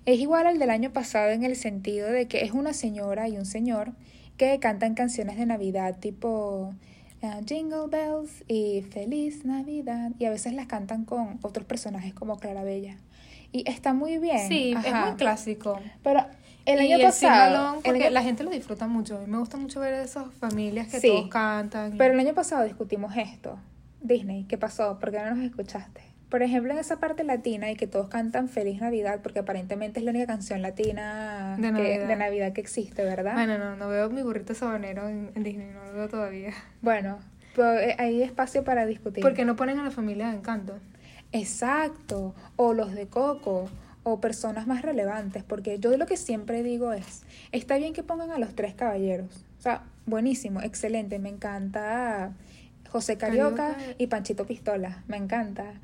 es 0.05 0.19
igual 0.19 0.49
al 0.49 0.59
del 0.59 0.71
año 0.71 0.93
pasado 0.93 1.31
en 1.31 1.45
el 1.45 1.55
sentido 1.55 2.11
de 2.11 2.27
que 2.27 2.43
es 2.43 2.51
una 2.51 2.73
señora 2.73 3.29
y 3.29 3.37
un 3.37 3.47
señor 3.47 3.93
que 4.37 4.59
cantan 4.59 4.95
canciones 4.95 5.37
de 5.37 5.47
Navidad 5.47 5.99
tipo 6.01 6.75
ah, 7.23 7.41
Jingle 7.47 7.87
Bells 7.89 8.43
y 8.49 8.83
Feliz 8.83 9.45
Navidad 9.45 10.11
y 10.19 10.25
a 10.25 10.31
veces 10.31 10.55
las 10.55 10.67
cantan 10.67 11.05
con 11.05 11.39
otros 11.43 11.65
personajes 11.67 12.15
como 12.15 12.39
Clara 12.39 12.65
Bella. 12.65 12.97
Y 13.53 13.69
está 13.71 13.93
muy 13.93 14.19
bien. 14.19 14.49
Sí, 14.49 14.75
es 14.85 14.93
muy 14.95 15.12
clásico. 15.17 15.81
Pero 16.03 16.25
el 16.67 16.79
año 16.81 16.99
pasado. 17.03 17.81
porque 17.85 18.11
la 18.11 18.23
gente 18.23 18.43
lo 18.45 18.50
disfruta 18.50 18.87
mucho. 18.87 19.17
A 19.17 19.21
mí 19.21 19.26
me 19.26 19.38
gusta 19.38 19.57
mucho 19.57 19.81
ver 19.81 19.95
esas 19.95 20.33
familias 20.35 20.88
que 20.88 21.00
todos 21.00 21.29
cantan. 21.29 21.95
Pero 21.97 22.15
el 22.15 22.21
año 22.21 22.35
pasado 22.35 22.65
discutimos 22.65 23.17
esto. 23.17 23.59
Disney, 24.00 24.45
¿qué 24.45 24.59
pasó? 24.59 24.99
¿Por 24.99 25.11
qué 25.11 25.19
no 25.21 25.35
nos 25.35 25.45
escuchaste? 25.45 26.00
Por 26.29 26.43
ejemplo, 26.43 26.73
en 26.73 26.79
esa 26.79 26.99
parte 26.99 27.23
latina 27.23 27.71
y 27.71 27.76
que 27.76 27.87
todos 27.87 28.09
cantan 28.09 28.49
Feliz 28.49 28.81
Navidad, 28.81 29.21
porque 29.23 29.38
aparentemente 29.38 30.00
es 30.00 30.05
la 30.05 30.11
única 30.11 30.26
canción 30.26 30.61
latina 30.61 31.55
De 31.57 31.62
que- 31.69 31.73
Navidad. 31.73 32.09
de 32.09 32.17
Navidad 32.17 32.53
que 32.53 32.61
existe, 32.61 33.05
¿verdad? 33.05 33.35
Bueno, 33.35 33.59
no, 33.59 33.76
no 33.76 33.88
veo 33.88 34.11
mi 34.11 34.23
burrito 34.23 34.53
sabanero 34.55 35.09
en, 35.09 35.31
en 35.37 35.43
Disney, 35.45 35.69
no 35.73 35.85
lo 35.85 35.93
veo 35.93 36.09
todavía. 36.09 36.50
Bueno, 36.83 37.19
pues, 37.55 37.81
eh, 37.91 37.97
hay 37.99 38.23
espacio 38.25 38.65
para 38.65 38.87
discutir. 38.87 39.23
¿Por 39.23 39.35
qué 39.35 39.45
no 39.45 39.55
ponen 39.55 39.79
a 39.79 39.85
la 39.85 39.93
familia 39.93 40.31
de 40.31 40.37
Encanto? 40.38 40.79
Exacto, 41.40 42.35
o 42.57 42.73
los 42.73 42.95
de 42.95 43.07
Coco, 43.07 43.69
o 44.02 44.21
personas 44.21 44.66
más 44.66 44.83
relevantes, 44.83 45.43
porque 45.43 45.78
yo 45.78 45.97
lo 45.97 46.07
que 46.07 46.16
siempre 46.16 46.62
digo 46.62 46.93
es, 46.93 47.23
está 47.52 47.76
bien 47.76 47.93
que 47.93 48.02
pongan 48.02 48.31
a 48.31 48.38
los 48.38 48.55
tres 48.55 48.75
caballeros, 48.75 49.45
o 49.59 49.62
sea, 49.62 49.83
buenísimo, 50.07 50.61
excelente, 50.61 51.19
me 51.19 51.28
encanta 51.28 52.33
José 52.88 53.16
Carioca, 53.16 53.75
Carioca. 53.75 53.95
y 53.99 54.07
Panchito 54.07 54.47
Pistola, 54.47 55.02
me 55.09 55.16
encanta, 55.16 55.81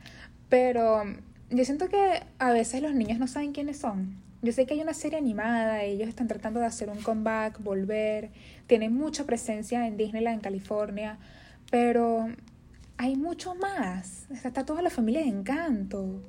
pero 0.48 1.02
yo 1.50 1.64
siento 1.64 1.88
que 1.88 2.22
a 2.38 2.52
veces 2.52 2.80
los 2.80 2.94
niños 2.94 3.18
no 3.18 3.26
saben 3.26 3.52
quiénes 3.52 3.78
son. 3.78 4.22
Yo 4.40 4.52
sé 4.52 4.66
que 4.66 4.74
hay 4.74 4.80
una 4.80 4.94
serie 4.94 5.18
animada, 5.18 5.82
ellos 5.82 6.08
están 6.08 6.26
tratando 6.26 6.58
de 6.58 6.66
hacer 6.66 6.90
un 6.90 7.00
comeback, 7.00 7.62
volver, 7.62 8.30
tienen 8.66 8.94
mucha 8.94 9.24
presencia 9.24 9.86
en 9.86 9.96
Disneyland, 9.96 10.36
en 10.36 10.40
California, 10.40 11.18
pero 11.70 12.28
hay 13.02 13.16
mucho 13.16 13.54
más. 13.56 14.26
Está, 14.30 14.48
está 14.48 14.64
toda 14.64 14.80
la 14.82 14.90
familia 14.90 15.22
de 15.22 15.28
Encanto. 15.28 16.20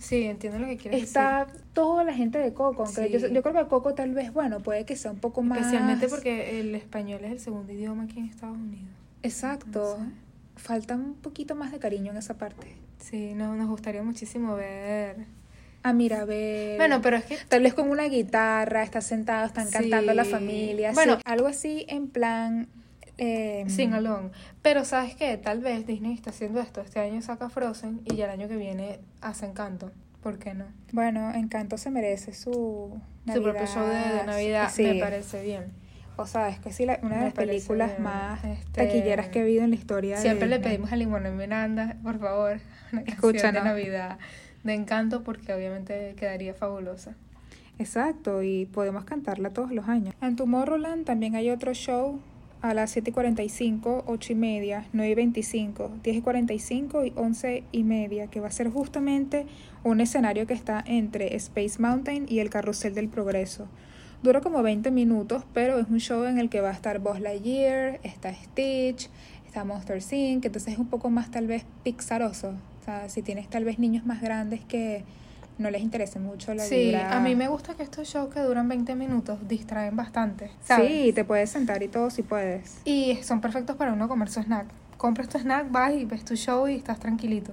Sí, 0.00 0.24
entiendo 0.24 0.58
lo 0.58 0.66
que 0.66 0.78
quieres 0.78 1.02
Está 1.02 1.46
toda 1.74 2.04
la 2.04 2.14
gente 2.14 2.38
de 2.38 2.54
Coco. 2.54 2.84
Aunque 2.86 3.10
yo, 3.10 3.20
Sí. 3.20 3.26
yo 3.32 3.42
creo 3.42 3.54
que 3.54 3.68
Coco 3.68 3.92
tal 3.94 4.14
vez, 4.14 4.32
bueno, 4.32 4.60
puede 4.60 4.86
que 4.86 4.96
sea 4.96 5.10
un 5.10 5.18
poco 5.18 5.42
decir. 5.42 5.50
más... 5.50 5.58
Especialmente 5.66 6.08
porque 6.08 6.58
el 6.60 6.74
español 6.74 7.22
es 7.24 7.32
el 7.32 7.40
segundo 7.40 7.70
idioma 7.72 8.04
aquí 8.04 8.18
en 8.20 8.24
Estados 8.26 8.56
Unidos. 8.56 8.88
Exacto. 9.22 9.96
No 9.98 10.04
sé. 10.06 10.10
Falta 10.56 10.94
un 10.94 11.14
poquito 11.14 11.54
más 11.54 11.70
de 11.72 11.78
cariño 11.78 12.12
en 12.12 12.16
esa 12.16 12.38
parte. 12.38 12.76
Sí, 12.98 13.34
no, 13.34 13.54
nos 13.56 13.68
gustaría 13.68 14.02
muchísimo 14.02 14.54
ver. 14.54 15.26
A 15.82 15.92
Mirabel. 15.92 16.78
Bueno, 16.78 17.02
pero 17.02 17.18
es 17.18 17.24
que 17.26 17.36
Tal 17.48 17.62
vez 17.62 17.74
con 17.74 17.90
una 17.90 18.04
guitarra, 18.04 18.82
está 18.82 19.02
sentado, 19.02 19.44
están 19.44 19.68
cantando 19.70 20.14
la 20.14 20.24
Sí. 20.24 20.30
familia. 20.30 20.92
Bueno. 20.92 21.16
sí, 21.16 21.22
algo 21.26 21.46
así 21.46 21.84
en 21.88 22.08
plan... 22.08 22.68
eh, 23.18 23.64
Sing 23.68 23.92
along. 23.92 24.30
Pero 24.62 24.84
¿sabes 24.84 25.14
qué? 25.16 25.36
Tal 25.36 25.60
vez 25.60 25.86
Disney 25.86 26.14
está 26.14 26.30
haciendo 26.30 26.60
esto. 26.60 26.80
Este 26.80 27.00
año 27.00 27.20
saca 27.22 27.48
Frozen 27.48 28.00
y 28.04 28.16
ya 28.16 28.24
el 28.26 28.30
año 28.32 28.48
que 28.48 28.56
viene 28.56 28.98
hace 29.20 29.46
Encanto. 29.46 29.92
¿Por 30.22 30.38
qué 30.38 30.54
no? 30.54 30.64
Bueno, 30.92 31.32
Encanto 31.34 31.76
se 31.78 31.90
merece 31.90 32.32
su... 32.32 32.98
Su 33.32 33.42
propio 33.42 33.66
show 33.66 33.86
de, 33.86 33.94
de 34.18 34.24
Navidad 34.26 34.70
Sí. 34.72 34.82
me 34.84 35.00
parece 35.00 35.42
bien. 35.42 35.64
O 36.16 36.26
sea, 36.26 36.48
es 36.48 36.58
que 36.60 36.72
sí, 36.72 36.86
la- 36.86 36.98
una 37.02 37.14
de 37.14 37.18
Me 37.20 37.24
las 37.26 37.34
películas 37.34 37.90
bien. 37.90 38.02
más 38.02 38.44
Este, 38.44 38.84
taquilleras 38.86 39.28
que 39.28 39.38
he 39.40 39.42
habido 39.42 39.64
en 39.64 39.70
la 39.70 39.76
historia. 39.76 40.16
de 40.16 40.22
Siempre 40.22 40.46
le 40.48 40.60
pedimos 40.60 40.92
a 40.92 40.96
Limón 40.96 41.36
Miranda, 41.36 41.96
por 42.02 42.18
favor, 42.18 42.60
una 42.92 43.02
Escúchanos. 43.02 43.62
de 43.64 43.68
Navidad 43.68 44.18
de 44.62 44.74
Encanto 44.74 45.22
porque 45.24 45.52
obviamente 45.52 46.14
quedaría 46.16 46.54
fabulosa. 46.54 47.14
Exacto, 47.78 48.42
y 48.42 48.66
podemos 48.66 49.04
cantarla 49.04 49.50
todos 49.50 49.72
los 49.72 49.88
años. 49.88 50.14
En 50.22 50.36
Tomorrowland 50.36 51.04
también 51.04 51.34
hay 51.34 51.50
otro 51.50 51.74
show 51.74 52.20
a 52.64 52.72
las 52.72 52.92
7 52.92 53.10
y 53.10 53.12
45, 53.12 54.04
8 54.06 54.32
y 54.32 54.36
media, 54.36 54.86
9 54.94 55.10
y 55.10 55.14
25, 55.16 55.90
10 56.02 56.16
y 56.16 56.20
45 56.22 57.04
y 57.04 57.12
11 57.14 57.62
y 57.72 57.82
media, 57.84 58.28
que 58.28 58.40
va 58.40 58.48
a 58.48 58.52
ser 58.52 58.70
justamente 58.70 59.44
un 59.82 60.00
escenario 60.00 60.46
que 60.46 60.54
está 60.54 60.82
entre 60.86 61.36
Space 61.36 61.78
Mountain 61.78 62.24
y 62.26 62.38
el 62.38 62.48
Carrusel 62.48 62.94
del 62.94 63.10
Progreso. 63.10 63.68
Dura 64.22 64.40
como 64.40 64.62
20 64.62 64.90
minutos, 64.92 65.44
pero 65.52 65.78
es 65.78 65.88
un 65.90 66.00
show 66.00 66.24
en 66.24 66.38
el 66.38 66.48
que 66.48 66.62
va 66.62 66.70
a 66.70 66.72
estar 66.72 67.00
Buzz 67.00 67.20
Lightyear, 67.20 68.00
está 68.02 68.32
Stitch, 68.32 69.10
está 69.46 69.64
Monster 69.64 69.98
Inc., 69.98 70.46
entonces 70.46 70.72
es 70.72 70.78
un 70.78 70.88
poco 70.88 71.10
más 71.10 71.30
tal 71.30 71.46
vez 71.46 71.66
pixaroso. 71.82 72.54
O 72.80 72.84
sea, 72.86 73.10
si 73.10 73.20
tienes 73.20 73.50
tal 73.50 73.64
vez 73.64 73.78
niños 73.78 74.06
más 74.06 74.22
grandes 74.22 74.64
que 74.64 75.04
no 75.58 75.70
les 75.70 75.82
interese 75.82 76.18
mucho 76.18 76.52
la 76.54 76.64
Sí, 76.64 76.86
vibra- 76.92 77.16
a 77.16 77.20
mí 77.20 77.36
me 77.36 77.48
gusta 77.48 77.74
que 77.74 77.82
estos 77.82 78.08
shows 78.08 78.32
que 78.32 78.40
duran 78.40 78.68
20 78.68 78.94
minutos 78.94 79.38
distraen 79.48 79.94
bastante, 79.96 80.50
¿sabes? 80.62 80.90
Sí, 80.90 81.12
te 81.12 81.24
puedes 81.24 81.50
sentar 81.50 81.82
y 81.82 81.88
todo 81.88 82.10
si 82.10 82.22
puedes. 82.22 82.80
Y 82.84 83.16
son 83.22 83.40
perfectos 83.40 83.76
para 83.76 83.92
uno 83.92 84.08
comer 84.08 84.28
su 84.30 84.40
snack. 84.40 84.66
Compras 84.96 85.28
tu 85.28 85.38
snack, 85.38 85.70
vas 85.70 85.92
y 85.94 86.04
ves 86.04 86.24
tu 86.24 86.34
show 86.36 86.66
y 86.68 86.74
estás 86.76 86.98
tranquilito. 86.98 87.52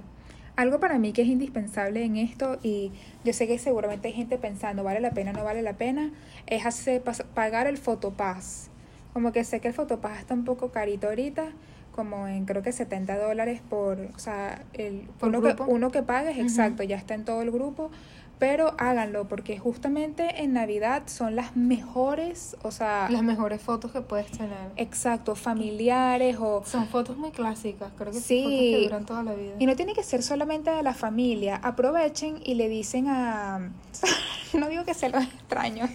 Algo 0.56 0.80
para 0.80 0.98
mí 0.98 1.12
que 1.12 1.22
es 1.22 1.28
indispensable 1.28 2.04
en 2.04 2.16
esto, 2.16 2.58
y 2.62 2.92
yo 3.24 3.32
sé 3.32 3.46
que 3.46 3.58
seguramente 3.58 4.08
hay 4.08 4.14
gente 4.14 4.36
pensando, 4.36 4.84
¿vale 4.84 5.00
la 5.00 5.12
pena 5.12 5.32
no 5.32 5.44
vale 5.44 5.62
la 5.62 5.72
pena? 5.74 6.10
Es 6.46 6.66
hacer, 6.66 7.02
pagar 7.34 7.66
el 7.66 7.78
Fotopass. 7.78 8.68
Como 9.14 9.32
que 9.32 9.44
sé 9.44 9.60
que 9.60 9.68
el 9.68 9.74
Fotopass 9.74 10.18
está 10.18 10.34
un 10.34 10.44
poco 10.44 10.70
carito 10.70 11.08
ahorita, 11.08 11.52
como 11.92 12.26
en 12.26 12.44
creo 12.46 12.62
que 12.62 12.72
70 12.72 13.18
dólares 13.18 13.60
por, 13.68 13.98
o 14.14 14.18
sea, 14.18 14.62
el, 14.72 15.08
¿Por 15.20 15.28
uno, 15.28 15.42
que, 15.42 15.62
uno 15.62 15.90
que 15.90 16.02
pagues, 16.02 16.34
Ujú. 16.36 16.42
exacto, 16.42 16.82
ya 16.82 16.96
está 16.96 17.14
en 17.14 17.24
todo 17.24 17.42
el 17.42 17.50
grupo, 17.50 17.90
pero 18.38 18.74
háganlo, 18.78 19.28
porque 19.28 19.56
justamente 19.58 20.42
en 20.42 20.52
Navidad 20.54 21.04
son 21.06 21.36
las 21.36 21.54
mejores, 21.54 22.56
o 22.62 22.72
sea, 22.72 23.08
Las 23.08 23.22
mejores 23.22 23.60
fotos 23.62 23.92
que 23.92 24.00
puedes 24.00 24.32
tener. 24.32 24.56
exacto, 24.76 25.36
familiares 25.36 26.38
o... 26.40 26.64
Son 26.66 26.88
fotos 26.88 27.16
muy 27.16 27.30
clásicas, 27.30 27.92
creo 27.96 28.08
que 28.08 28.14
son 28.14 28.22
Sí. 28.22 28.42
fotos 28.42 28.58
que 28.58 28.80
duran 28.84 29.06
toda 29.06 29.22
la 29.22 29.34
vida. 29.34 29.54
Y 29.60 29.66
no 29.66 29.76
tiene 29.76 29.92
que 29.94 30.02
ser 30.02 30.24
solamente 30.24 30.70
de 30.72 30.82
la 30.82 30.92
familia. 30.94 31.60
Aprovechen 31.62 32.40
y 32.44 32.54
le 32.54 32.68
dicen 32.68 33.06
a... 33.08 33.70
No 34.58 34.68
digo 34.68 34.84
que 34.84 34.92
sea 34.92 35.08
lo 35.08 35.18
extraño. 35.20 35.88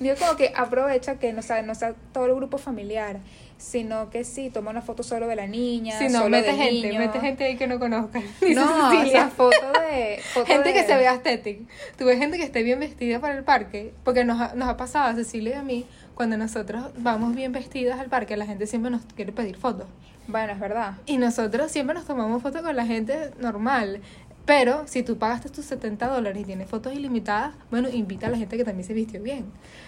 Digo 0.00 0.14
como 0.18 0.36
que 0.36 0.52
aprovecha 0.56 1.18
que 1.18 1.32
no 1.32 1.42
sea, 1.42 1.60
no 1.62 1.74
sea 1.74 1.94
todo 2.12 2.26
el 2.26 2.34
grupo 2.34 2.56
familiar, 2.58 3.18
sino 3.64 4.10
que 4.10 4.24
sí, 4.24 4.50
toma 4.50 4.70
una 4.70 4.82
foto 4.82 5.02
solo 5.02 5.26
de 5.26 5.36
la 5.36 5.46
niña, 5.46 5.98
Si 5.98 6.04
no, 6.04 6.18
solo 6.18 6.28
mete 6.30 6.48
del 6.48 6.56
gente, 6.56 6.88
niño. 6.88 7.00
mete 7.00 7.20
gente 7.20 7.44
ahí 7.44 7.56
que 7.56 7.66
no 7.66 7.78
conozcan. 7.78 8.22
No, 8.54 9.00
o 9.00 9.06
sea, 9.06 9.28
foto 9.28 9.56
de... 9.90 10.20
foto 10.32 10.46
gente 10.46 10.72
que 10.74 10.84
se 10.84 10.94
vea 10.94 11.14
estética. 11.14 11.64
Tú 11.96 12.04
ves 12.04 12.18
gente 12.18 12.36
que 12.36 12.44
esté 12.44 12.62
bien 12.62 12.78
vestida 12.78 13.20
para 13.20 13.34
el 13.36 13.42
parque, 13.42 13.94
porque 14.04 14.24
nos 14.24 14.40
ha, 14.40 14.54
nos 14.54 14.68
ha 14.68 14.76
pasado 14.76 15.10
a 15.10 15.14
Cecilia 15.14 15.56
y 15.56 15.58
a 15.58 15.62
mí, 15.62 15.86
cuando 16.14 16.36
nosotros 16.36 16.90
vamos 16.98 17.34
bien 17.34 17.52
vestidas 17.52 17.98
al 17.98 18.08
parque, 18.08 18.36
la 18.36 18.46
gente 18.46 18.66
siempre 18.66 18.90
nos 18.90 19.02
quiere 19.16 19.32
pedir 19.32 19.56
fotos. 19.56 19.86
Bueno, 20.26 20.52
es 20.52 20.60
verdad. 20.60 20.94
Y 21.06 21.18
nosotros 21.18 21.70
siempre 21.70 21.94
nos 21.94 22.06
tomamos 22.06 22.42
fotos 22.42 22.62
con 22.62 22.74
la 22.76 22.86
gente 22.86 23.30
normal. 23.40 24.00
Pero 24.46 24.86
si 24.86 25.02
tú 25.02 25.16
pagaste 25.16 25.48
tus 25.48 25.64
70 25.64 26.06
dólares 26.08 26.42
y 26.42 26.44
tienes 26.44 26.68
fotos 26.68 26.92
ilimitadas, 26.92 27.54
bueno, 27.70 27.88
invita 27.88 28.26
a 28.26 28.30
la 28.30 28.36
gente 28.36 28.56
que 28.58 28.64
también 28.64 28.86
se 28.86 28.92
vistió 28.92 29.22
bien. 29.22 29.46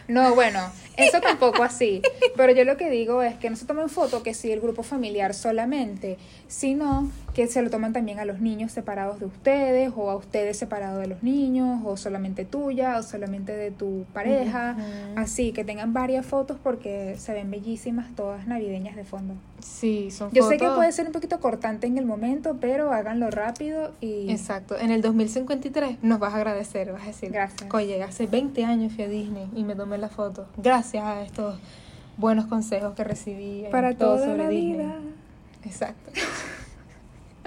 No, 0.09 0.35
bueno, 0.35 0.61
eso 0.97 1.21
tampoco 1.21 1.63
así. 1.63 2.01
Pero 2.37 2.53
yo 2.53 2.65
lo 2.65 2.79
que 2.79 2.89
digo 2.89 3.23
es 3.23 3.35
que 3.37 3.51
no 3.51 3.57
se 3.57 3.67
tomen 3.67 3.91
foto 3.91 4.23
que 4.23 4.33
sí 4.33 4.51
el 4.51 4.61
grupo 4.61 4.83
familiar 4.83 5.35
solamente, 5.35 6.17
sino 6.49 7.11
que 7.37 7.47
se 7.49 7.61
lo 7.61 7.69
toman 7.69 7.93
también 7.93 8.19
a 8.19 8.25
los 8.25 8.40
niños 8.40 8.73
separados 8.73 9.21
de 9.21 9.26
ustedes, 9.26 9.93
o 9.95 10.09
a 10.09 10.16
ustedes 10.16 10.59
separados 10.59 11.02
de 11.02 11.07
los 11.07 11.23
niños, 11.23 11.83
o 11.85 11.99
solamente 11.99 12.47
tuya, 12.47 12.97
o 12.97 13.02
solamente 13.02 13.55
de 13.55 13.71
tu 13.71 14.07
pareja. 14.14 14.75
Así, 15.16 15.52
que 15.52 15.62
tengan 15.62 15.93
varias 15.93 16.25
fotos 16.25 16.57
porque 16.62 17.14
se 17.19 17.35
ven 17.35 17.50
bellísimas 17.50 18.07
todas 18.16 18.47
navideñas 18.47 18.97
de 18.97 19.05
fondo. 19.05 19.35
Sí, 19.61 20.11
son 20.11 20.31
Yo 20.31 20.45
fotos. 20.45 20.49
sé 20.49 20.64
que 20.64 20.71
puede 20.75 20.90
ser 20.93 21.09
un 21.09 21.12
poquito 21.12 21.38
cortante 21.38 21.87
en 21.87 21.99
el 21.99 22.07
momento, 22.07 22.57
pero 22.59 22.90
háganlo 22.90 23.31
rápido 23.31 23.93
y... 24.00 24.31
Exacto. 24.31 24.78
En 24.78 24.90
el 24.90 25.02
2053 25.02 25.99
nos 26.00 26.19
vas 26.19 26.33
a 26.33 26.38
agradecer, 26.38 26.90
vas 26.90 27.02
a 27.02 27.09
decir. 27.09 27.33
Gracias. 27.33 27.69
Oye, 27.75 28.02
hace 28.02 28.26
20 28.26 28.64
años 28.64 28.95
fui 28.95 29.05
a 29.05 29.09
Disney 29.09 29.50
y 29.55 29.62
me 29.62 29.75
tomé 29.75 29.99
la 29.99 30.09
foto. 30.09 30.47
Gracias 30.57 31.05
a 31.05 31.21
estos 31.21 31.59
buenos 32.16 32.47
consejos 32.47 32.95
que 32.95 33.05
recibí. 33.05 33.66
Para 33.71 33.95
todo 33.95 34.14
toda 34.14 34.28
sobre 34.28 34.45
la 34.45 34.49
Disney. 34.49 34.73
vida. 34.73 34.95
Exacto. 35.66 36.12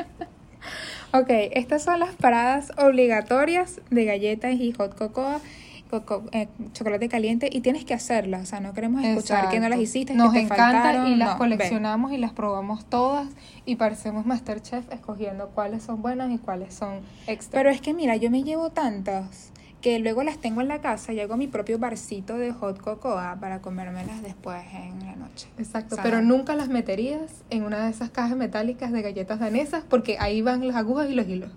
Ok, 1.11 1.27
estas 1.53 1.81
son 1.83 1.99
las 1.99 2.15
paradas 2.15 2.71
obligatorias 2.77 3.81
de 3.89 4.05
galletas 4.05 4.53
y 4.53 4.71
hot 4.73 4.95
cocoa, 4.95 5.41
coco- 5.89 6.23
eh, 6.33 6.47
chocolate 6.73 7.09
caliente 7.09 7.49
y 7.51 7.61
tienes 7.61 7.83
que 7.83 7.95
hacerlas, 7.95 8.43
o 8.43 8.45
sea, 8.45 8.59
no 8.59 8.73
queremos 8.73 9.03
escuchar 9.03 9.49
que 9.49 9.59
no 9.59 9.69
las 9.69 9.79
Exacto. 9.79 9.81
hiciste, 9.81 10.13
Nos 10.13 10.31
que 10.33 10.39
te 10.39 10.45
encanta 10.45 10.71
faltaron, 10.83 11.07
y 11.07 11.15
las 11.15 11.29
no, 11.31 11.37
coleccionamos 11.39 12.11
y 12.11 12.17
las 12.19 12.31
probamos 12.33 12.85
todas 12.85 13.27
y 13.65 13.75
parecemos 13.77 14.27
Masterchef 14.27 14.91
escogiendo 14.91 15.49
cuáles 15.49 15.81
son 15.81 16.03
buenas 16.03 16.29
y 16.31 16.37
cuáles 16.37 16.75
son 16.75 16.99
extra. 17.25 17.59
Pero 17.59 17.71
es 17.71 17.81
que 17.81 17.95
mira, 17.95 18.15
yo 18.15 18.29
me 18.29 18.43
llevo 18.43 18.69
tantas 18.69 19.51
que 19.81 19.99
luego 19.99 20.23
las 20.23 20.37
tengo 20.37 20.61
en 20.61 20.67
la 20.67 20.81
casa 20.81 21.13
y 21.13 21.19
hago 21.19 21.37
mi 21.37 21.47
propio 21.47 21.79
barcito 21.79 22.37
de 22.37 22.51
hot 22.51 22.81
cocoa 22.81 23.37
para 23.39 23.61
comérmelas 23.61 24.21
después 24.21 24.61
en 24.73 25.05
la 25.05 25.15
noche. 25.15 25.47
Exacto, 25.57 25.97
pero 26.03 26.21
nunca 26.21 26.55
las 26.55 26.67
meterías 26.69 27.21
en 27.49 27.63
una 27.63 27.85
de 27.85 27.91
esas 27.91 28.09
cajas 28.09 28.35
metálicas 28.35 28.91
de 28.91 29.01
galletas 29.01 29.39
danesas 29.39 29.83
porque 29.89 30.17
ahí 30.19 30.41
van 30.41 30.67
las 30.67 30.75
agujas 30.75 31.09
y 31.09 31.15
los 31.15 31.27
hilos. 31.27 31.51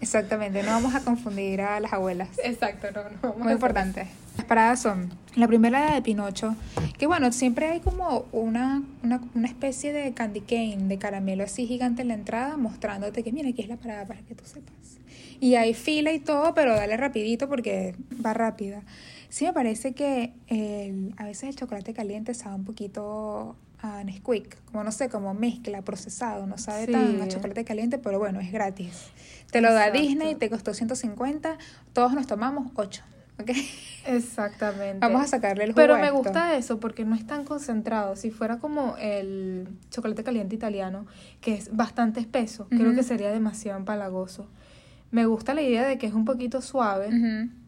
Exactamente, 0.00 0.62
no 0.62 0.70
vamos 0.70 0.94
a 0.94 1.00
confundir 1.00 1.62
a 1.62 1.80
las 1.80 1.92
abuelas. 1.92 2.28
Exacto, 2.42 2.88
no, 2.94 3.02
no 3.02 3.16
vamos 3.22 3.38
Muy 3.38 3.52
importante. 3.52 4.06
Las 4.36 4.46
paradas 4.46 4.80
son, 4.80 5.12
la 5.36 5.46
primera 5.46 5.88
la 5.88 5.94
de 5.94 6.02
Pinocho, 6.02 6.56
que 6.98 7.06
bueno, 7.06 7.32
siempre 7.32 7.68
hay 7.68 7.80
como 7.80 8.26
una, 8.32 8.82
una, 9.02 9.20
una 9.34 9.48
especie 9.48 9.92
de 9.92 10.12
candy 10.12 10.40
cane, 10.40 10.88
de 10.88 10.98
caramelo 10.98 11.44
así 11.44 11.66
gigante 11.66 12.02
en 12.02 12.08
la 12.08 12.14
entrada, 12.14 12.56
mostrándote 12.56 13.22
que 13.22 13.32
mira, 13.32 13.48
aquí 13.48 13.62
es 13.62 13.68
la 13.68 13.76
parada 13.76 14.04
para 14.06 14.20
que 14.22 14.34
tú 14.34 14.44
sepas. 14.44 14.74
Y 15.44 15.56
hay 15.56 15.74
fila 15.74 16.10
y 16.12 16.20
todo, 16.20 16.54
pero 16.54 16.74
dale 16.74 16.96
rapidito 16.96 17.50
porque 17.50 17.94
va 18.24 18.32
rápida. 18.32 18.82
Sí 19.28 19.44
me 19.44 19.52
parece 19.52 19.92
que 19.92 20.32
el, 20.46 21.12
a 21.18 21.24
veces 21.24 21.50
el 21.50 21.56
chocolate 21.56 21.92
caliente 21.92 22.32
sabe 22.32 22.54
un 22.54 22.64
poquito 22.64 23.54
a 23.82 24.02
Nesquik, 24.04 24.56
como 24.64 24.82
no 24.84 24.90
sé, 24.90 25.10
como 25.10 25.34
mezcla, 25.34 25.82
procesado, 25.82 26.46
no 26.46 26.56
sabe 26.56 26.86
Sí. 26.86 26.92
tan 26.92 27.20
a 27.20 27.28
chocolate 27.28 27.62
caliente, 27.66 27.98
pero 27.98 28.18
bueno, 28.18 28.40
es 28.40 28.50
gratis. 28.52 29.08
Te 29.50 29.60
lo 29.60 29.70
da. 29.74 29.90
Disney, 29.90 30.34
te 30.34 30.48
costó 30.48 30.72
150, 30.72 31.58
todos 31.92 32.14
nos 32.14 32.26
tomamos 32.26 32.72
8, 32.76 33.02
¿ok? 33.38 33.50
Exactamente. 34.06 34.98
Vamos 35.00 35.22
a 35.24 35.26
sacarle 35.26 35.64
el 35.64 35.70
jugo 35.72 35.82
Pero 35.82 35.96
me 35.98 36.06
esto. 36.06 36.16
gusta 36.16 36.56
eso 36.56 36.80
porque 36.80 37.04
no 37.04 37.14
es 37.14 37.26
tan 37.26 37.44
concentrado. 37.44 38.16
Si 38.16 38.30
fuera 38.30 38.58
como 38.58 38.96
el 38.96 39.68
chocolate 39.90 40.24
caliente 40.24 40.54
italiano, 40.54 41.04
que 41.42 41.52
es 41.54 41.76
bastante 41.76 42.20
espeso, 42.20 42.66
creo 42.70 42.94
que 42.94 43.02
sería 43.02 43.30
demasiado 43.30 43.78
empalagoso. 43.78 44.48
Me 45.10 45.26
gusta 45.26 45.54
la 45.54 45.62
idea 45.62 45.86
de 45.86 45.98
que 45.98 46.06
es 46.06 46.14
un 46.14 46.24
poquito 46.24 46.60
suave 46.60 47.10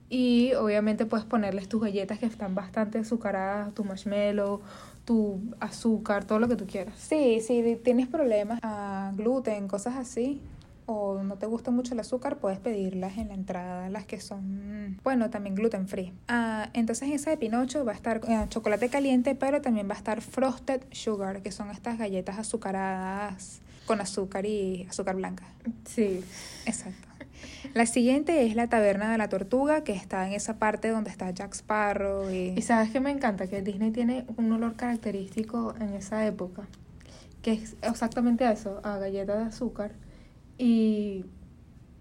y 0.09 0.53
obviamente 0.55 1.07
puedes 1.07 1.27
ponerles 1.27 1.69
tus 1.69 1.83
galletas 1.83 2.19
que 2.19 2.27
están 2.27 2.55
bastante 2.55 2.99
azucaradas, 2.99 3.75
tu 3.75 3.85
marshmallow, 3.85 4.61
tu 5.05 5.41
azúcar, 5.61 6.25
todo 6.25 6.39
lo 6.39 6.49
que 6.49 6.57
tú 6.57 6.67
quieras. 6.67 6.95
Sí, 6.99 7.41
si 7.41 7.79
tienes 7.83 8.09
problemas 8.09 8.59
a 8.63 9.13
gluten, 9.17 9.69
cosas 9.69 9.97
así, 9.97 10.41
o 10.87 11.23
no 11.23 11.37
te 11.37 11.47
gusta 11.47 11.71
mucho 11.71 11.95
el 11.95 12.01
azúcar, 12.01 12.39
puedes 12.39 12.59
pedirlas 12.61 13.19
en 13.19 13.29
la 13.29 13.35
entrada, 13.35 13.89
las 13.91 14.07
que 14.07 14.21
son, 14.21 14.99
bueno, 15.03 15.31
también 15.31 15.55
gluten 15.55 15.89
free. 15.89 16.13
Ah, 16.29 16.71
entonces 16.73 17.11
esa 17.11 17.31
de 17.31 17.37
Pinocho 17.37 17.85
va 17.85 17.93
a 17.93 17.95
estar 17.95 18.21
eh, 18.29 18.47
chocolate 18.49 18.89
caliente, 18.89 19.35
pero 19.35 19.61
también 19.61 19.89
va 19.89 19.95
a 19.95 19.99
estar 19.99 20.21
frosted 20.21 20.83
sugar, 20.93 21.43
que 21.43 21.51
son 21.51 21.71
estas 21.71 21.99
galletas 21.99 22.39
azucaradas 22.39 23.61
con 23.87 24.01
azúcar 24.01 24.47
y 24.47 24.87
azúcar 24.89 25.17
blanca. 25.17 25.45
Sí. 25.85 26.23
Exacto. 26.65 27.06
La 27.75 27.87
siguiente 27.87 28.47
es 28.47 28.55
la 28.55 28.69
taberna 28.69 29.11
de 29.11 29.19
la 29.19 29.29
tortuga, 29.29 29.85
que 29.85 29.93
está 29.93 30.27
en 30.27 30.33
esa 30.33 30.59
parte 30.59 30.89
donde 30.89 31.11
está 31.11 31.31
Jack 31.31 31.55
Sparrow 31.55 32.31
y... 32.31 32.55
Y 32.57 32.63
sabes 32.63 32.91
que 32.91 33.01
me 33.01 33.11
encanta 33.11 33.47
que 33.47 33.63
Disney 33.63 33.91
tiene 33.91 34.25
un 34.37 34.51
olor 34.53 34.77
característico 34.77 35.75
en 35.81 35.95
esa 35.95 36.27
época, 36.27 36.67
que 37.43 37.53
es 37.53 37.77
exactamente 37.83 38.51
eso, 38.51 38.81
a 38.83 38.99
galleta 38.99 39.37
de 39.37 39.45
azúcar 39.45 39.93
y 40.59 41.25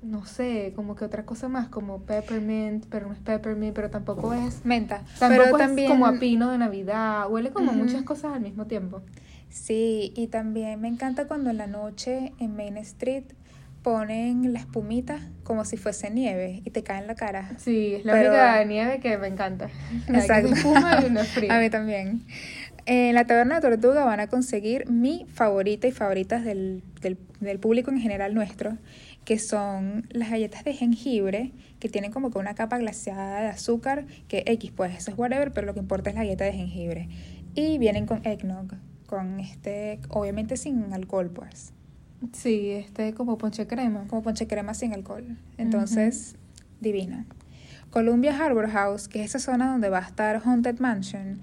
no 0.06 0.26
sé, 0.26 0.72
como 0.76 0.96
que 0.96 1.04
otra 1.04 1.26
cosa 1.26 1.50
más, 1.50 1.68
como 1.68 2.02
peppermint, 2.02 2.86
pero 2.90 3.08
no 3.08 3.14
es 3.14 3.20
peppermint, 3.20 3.76
pero 3.76 3.90
tampoco 3.90 4.34
es 4.34 4.64
Menta. 4.64 5.04
tampoco 5.20 5.44
pero 5.44 5.58
es 5.58 5.58
también 5.58 5.90
como 5.90 6.06
a 6.06 6.20
pino 6.20 6.52
de 6.52 6.58
Navidad, 6.58 7.30
huele 7.30 7.52
como 7.52 7.74
muchas 7.74 8.04
cosas 8.04 8.34
al 8.34 8.42
mismo 8.42 8.66
tiempo. 8.66 9.02
Sí, 9.50 10.14
y 10.16 10.28
también 10.28 10.80
me 10.82 10.88
encanta 10.88 11.28
cuando 11.28 11.50
en 11.50 11.58
la 11.58 11.68
noche 11.68 12.34
en 12.40 12.56
Main 12.56 12.78
Street 12.78 13.24
ponen 13.86 14.52
la 14.52 14.58
espumita 14.58 15.20
como 15.44 15.64
si 15.64 15.78
fuese 15.78 16.10
nieve 16.10 16.64
y 16.66 16.72
te 16.72 16.82
cae 16.82 17.02
en 17.02 17.06
la 17.08 17.14
cara. 17.14 17.52
Sí, 17.60 17.94
es 17.94 18.04
la 18.04 18.14
Pero- 18.14 18.30
única 18.32 18.64
nieve 18.64 19.00
que 19.00 19.16
me 19.20 19.28
encanta. 19.28 19.70
Exacto. 20.08 20.48
es 20.52 20.58
espuma 20.58 21.04
y 21.08 21.12
no 21.12 21.20
es 21.22 21.28
frío. 21.28 21.54
A 21.54 21.60
mí 21.60 21.70
también. 21.70 22.24
En 22.88 23.14
la 23.14 23.26
taberna 23.26 23.60
de 23.60 23.62
Tortuga 23.62 24.04
van 24.04 24.20
a 24.20 24.26
conseguir 24.28 24.90
mi 24.90 25.28
favorita 25.32 25.86
y 25.88 25.92
favoritas 25.92 26.44
del, 26.44 26.82
del, 27.00 27.20
del 27.40 27.60
público 27.60 27.92
en 27.92 28.00
general 28.00 28.34
nuestro, 28.34 28.76
que 29.24 29.38
son 29.38 30.08
las 30.10 30.32
galletas 30.32 30.64
de 30.64 30.74
jengibre, 30.74 31.52
que 31.80 31.88
tienen 31.88 32.12
como 32.12 32.32
que 32.32 32.40
una 32.40 32.56
capa 32.56 32.80
glaseada 32.80 33.42
de 33.42 33.48
azúcar, 33.50 34.06
que 34.28 34.44
X, 34.48 34.72
pues 34.76 34.96
eso 34.98 35.12
es 35.12 35.18
whatever, 35.18 35.52
pero 35.52 35.68
lo 35.68 35.76
que 35.76 35.80
importa 35.80 36.10
es 36.10 36.16
la 36.16 36.24
galleta 36.24 36.44
de 36.44 36.54
jengibre. 36.54 37.08
Y 37.54 37.78
vienen 37.78 38.08
con 38.08 38.26
eggnog, 38.26 38.74
con 39.06 39.40
este, 39.40 40.00
obviamente 40.10 40.58
sin 40.58 40.92
alcohol, 40.92 41.30
pues. 41.30 41.72
Sí, 42.34 42.72
este 42.72 43.14
como 43.14 43.38
ponche 43.38 43.68
crema. 43.68 44.06
como 44.08 44.24
ponche 44.24 44.48
crema 44.48 44.74
sin 44.74 44.94
alcohol. 44.94 45.38
Entonces, 45.58 46.36
divina. 46.82 47.26
Columbia 47.90 48.38
Harbor 48.38 48.70
House, 48.70 49.08
que 49.08 49.24
es 49.24 49.30
esa 49.36 49.40
zona 49.40 49.72
donde 49.72 49.90
va 49.90 50.00
a 50.00 50.08
estar 50.08 50.42
Haunted 50.44 50.80
Mansion. 50.80 51.40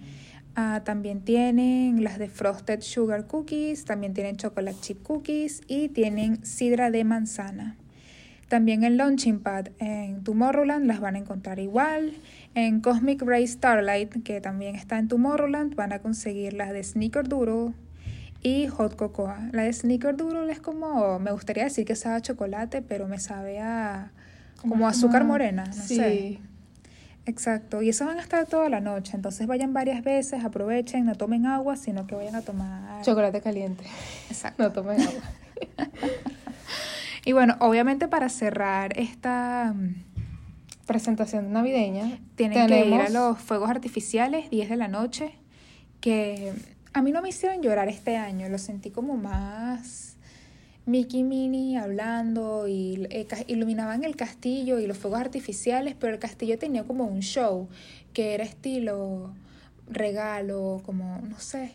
ah, 0.54 0.82
también 0.84 1.22
tienen 1.22 2.04
las 2.04 2.18
de 2.18 2.28
Frosted 2.28 2.82
Sugar 2.82 3.26
Cookies, 3.26 3.86
también 3.86 4.12
tienen 4.12 4.36
Chocolate 4.36 4.76
Chip 4.80 5.02
Cookies 5.02 5.62
y 5.66 5.88
tienen 5.88 6.44
sidra 6.44 6.90
de 6.90 7.04
manzana. 7.04 7.76
También 8.48 8.84
en 8.84 8.98
Launching 8.98 9.40
Pad 9.40 9.68
en 9.78 10.22
Tomorrowland 10.24 10.84
las 10.84 11.00
van 11.00 11.14
a 11.14 11.18
encontrar 11.18 11.58
igual. 11.58 12.12
En 12.54 12.80
Cosmic 12.82 13.22
Ray 13.22 13.46
Starlight, 13.46 14.22
que 14.24 14.42
también 14.42 14.74
está 14.74 14.98
en 14.98 15.08
Tomorrowland, 15.08 15.74
van 15.74 15.94
a 15.94 16.00
conseguir 16.00 16.52
las 16.52 16.70
de 16.74 16.84
Snickerdoodle 16.84 17.72
y 18.42 18.66
Hot 18.68 18.96
Cocoa. 18.96 19.48
La 19.52 19.62
de 19.62 19.72
Snickerdoodle 19.72 20.50
es 20.50 20.60
como, 20.60 21.18
me 21.18 21.30
gustaría 21.32 21.64
decir 21.64 21.84
que 21.84 21.96
sabe 21.96 22.16
a 22.16 22.20
chocolate, 22.20 22.82
pero 22.82 23.06
me 23.08 23.18
sabe 23.18 23.60
a 23.60 24.12
como 24.60 24.86
azúcar 24.86 25.24
morena, 25.24 25.64
no 25.66 25.72
sí. 25.72 25.96
sé. 25.96 26.38
Exacto, 27.24 27.82
y 27.82 27.88
eso 27.88 28.04
van 28.04 28.18
a 28.18 28.22
estar 28.22 28.46
toda 28.46 28.68
la 28.68 28.80
noche, 28.80 29.12
entonces 29.14 29.46
vayan 29.46 29.72
varias 29.72 30.02
veces, 30.02 30.44
aprovechen, 30.44 31.04
no 31.06 31.14
tomen 31.14 31.46
agua, 31.46 31.76
sino 31.76 32.06
que 32.06 32.16
vayan 32.16 32.34
a 32.34 32.42
tomar... 32.42 33.02
Chocolate 33.02 33.40
caliente. 33.40 33.84
Exacto. 34.28 34.60
No 34.62 34.72
tomen 34.72 35.00
agua. 35.00 35.22
Y 37.24 37.32
bueno, 37.32 37.56
obviamente 37.60 38.08
para 38.08 38.28
cerrar 38.28 38.98
esta... 38.98 39.72
mm, 39.74 39.94
Presentación 40.86 41.52
navideña. 41.52 42.18
Tienen 42.34 42.66
que 42.66 42.84
ir 42.84 42.94
a 42.94 43.08
los 43.08 43.38
fuegos 43.38 43.70
artificiales, 43.70 44.50
10 44.50 44.68
de 44.68 44.76
la 44.76 44.88
noche, 44.88 45.32
que 46.00 46.52
a 46.92 47.02
mí 47.02 47.12
no 47.12 47.22
me 47.22 47.30
hicieron 47.30 47.62
llorar 47.62 47.88
este 47.88 48.16
año, 48.16 48.48
lo 48.48 48.58
sentí 48.58 48.90
como 48.90 49.16
más 49.16 50.16
Mickey 50.84 51.22
Minnie 51.22 51.78
hablando 51.78 52.66
y 52.66 53.06
eh, 53.10 53.26
iluminaban 53.46 54.04
el 54.04 54.16
castillo 54.16 54.78
y 54.78 54.86
los 54.86 54.98
fuegos 54.98 55.20
artificiales, 55.20 55.94
pero 55.98 56.12
el 56.12 56.18
castillo 56.18 56.58
tenía 56.58 56.84
como 56.84 57.04
un 57.04 57.20
show 57.20 57.68
que 58.12 58.34
era 58.34 58.44
estilo 58.44 59.32
regalo, 59.88 60.82
como, 60.84 61.20
no 61.22 61.38
sé, 61.38 61.72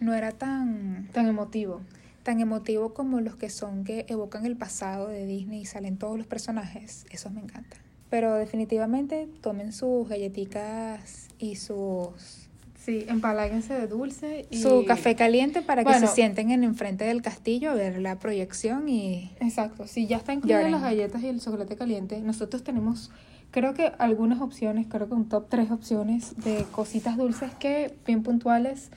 no 0.00 0.14
era 0.14 0.32
tan, 0.32 1.08
Tan 1.12 1.26
emotivo. 1.28 1.82
tan 2.22 2.40
emotivo 2.40 2.94
como 2.94 3.20
los 3.20 3.36
que 3.36 3.50
son 3.50 3.84
que 3.84 4.06
evocan 4.08 4.46
el 4.46 4.56
pasado 4.56 5.08
de 5.08 5.26
Disney 5.26 5.60
y 5.60 5.66
salen 5.66 5.98
todos 5.98 6.16
los 6.16 6.26
personajes. 6.26 7.06
Esos 7.10 7.32
me 7.32 7.40
encantan. 7.40 7.80
Pero 8.10 8.34
definitivamente 8.34 9.28
tomen 9.40 9.72
sus 9.72 10.08
galletitas 10.08 11.28
y 11.38 11.56
sus 11.56 12.48
Sí, 12.84 13.06
empaláguense 13.08 13.72
de 13.72 13.86
dulce 13.86 14.46
y... 14.50 14.60
su 14.60 14.84
café 14.84 15.14
caliente 15.16 15.62
para 15.62 15.84
que 15.84 15.94
se 15.94 16.06
sienten 16.06 16.50
en 16.50 16.64
enfrente 16.64 17.04
del 17.04 17.22
castillo 17.22 17.70
a 17.70 17.74
ver 17.74 17.98
la 18.00 18.18
proyección 18.18 18.88
y 18.88 19.30
Exacto, 19.40 19.86
si 19.86 20.06
ya 20.06 20.18
está 20.18 20.34
incluido 20.34 20.58
Lloren. 20.58 20.72
las 20.72 20.82
galletas 20.82 21.22
y 21.22 21.28
el 21.28 21.40
chocolate 21.40 21.76
caliente, 21.76 22.20
nosotros 22.20 22.62
tenemos, 22.62 23.10
creo 23.52 23.72
que 23.72 23.92
algunas 23.98 24.40
opciones, 24.42 24.86
creo 24.88 25.08
que 25.08 25.14
un 25.14 25.28
top 25.28 25.46
tres 25.48 25.70
opciones 25.70 26.34
de 26.44 26.64
cositas 26.72 27.16
dulces 27.16 27.52
que 27.58 27.94
bien 28.06 28.22
puntuales 28.22 28.90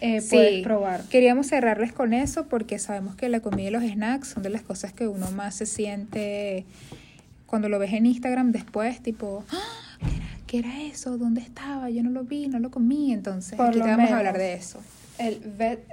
eh, 0.00 0.20
Sí. 0.20 0.28
puedes 0.30 0.62
probar. 0.62 1.02
Queríamos 1.04 1.46
cerrarles 1.48 1.92
con 1.92 2.12
eso 2.14 2.46
porque 2.48 2.78
sabemos 2.78 3.16
que 3.16 3.28
la 3.28 3.40
comida 3.40 3.68
y 3.68 3.70
los 3.70 3.82
snacks 3.82 4.28
son 4.28 4.42
de 4.42 4.50
las 4.50 4.62
cosas 4.62 4.92
que 4.92 5.08
uno 5.08 5.30
más 5.30 5.54
se 5.56 5.66
siente 5.66 6.64
cuando 7.46 7.68
lo 7.68 7.78
ves 7.78 7.92
en 7.92 8.06
Instagram 8.06 8.50
después, 8.52 9.00
tipo, 9.02 9.44
"Ah, 9.50 9.56
¿qué 10.46 10.58
era, 10.58 10.82
eso? 10.82 11.18
¿Dónde 11.18 11.40
estaba? 11.40 11.90
Yo 11.90 12.02
no 12.02 12.10
lo 12.10 12.24
vi, 12.24 12.48
no 12.48 12.58
lo 12.58 12.70
comí. 12.70 13.12
Entonces, 13.12 13.56
Por 13.56 13.68
aquí 13.68 13.80
te 13.80 13.80
vamos 13.80 13.96
menos. 13.98 14.12
a 14.12 14.18
hablar 14.18 14.38
de 14.38 14.54
eso. 14.54 14.80
El 15.18 15.40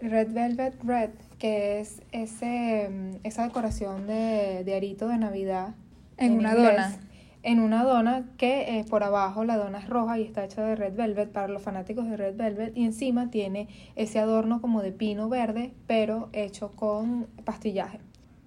Red 0.01 0.33
Velvet 0.33 0.75
Red, 0.83 1.09
que 1.39 1.79
es 1.79 2.01
ese, 2.11 2.89
mm, 2.89 3.25
esa 3.25 3.43
decoración 3.43 4.07
de, 4.07 4.63
de 4.65 4.75
arito 4.75 5.07
de 5.07 5.17
Navidad. 5.17 5.75
En 6.17 6.33
una 6.33 6.51
inglés, 6.51 6.71
dona. 6.71 6.97
En 7.41 7.59
una 7.59 7.83
dona 7.83 8.25
que 8.37 8.79
eh, 8.79 8.85
por 8.89 9.03
abajo 9.03 9.43
la 9.43 9.57
dona 9.57 9.79
es 9.79 9.89
roja 9.89 10.17
y 10.19 10.23
está 10.23 10.45
hecha 10.45 10.63
de 10.63 10.75
Red 10.75 10.95
Velvet 10.95 11.29
para 11.29 11.47
los 11.47 11.61
fanáticos 11.61 12.07
de 12.09 12.15
Red 12.17 12.35
Velvet. 12.37 12.77
Y 12.77 12.85
encima 12.85 13.29
tiene 13.29 13.67
ese 13.95 14.19
adorno 14.19 14.61
como 14.61 14.81
de 14.81 14.91
pino 14.91 15.27
verde, 15.29 15.73
pero 15.87 16.29
hecho 16.33 16.71
con 16.71 17.27
pastillaje. 17.43 17.99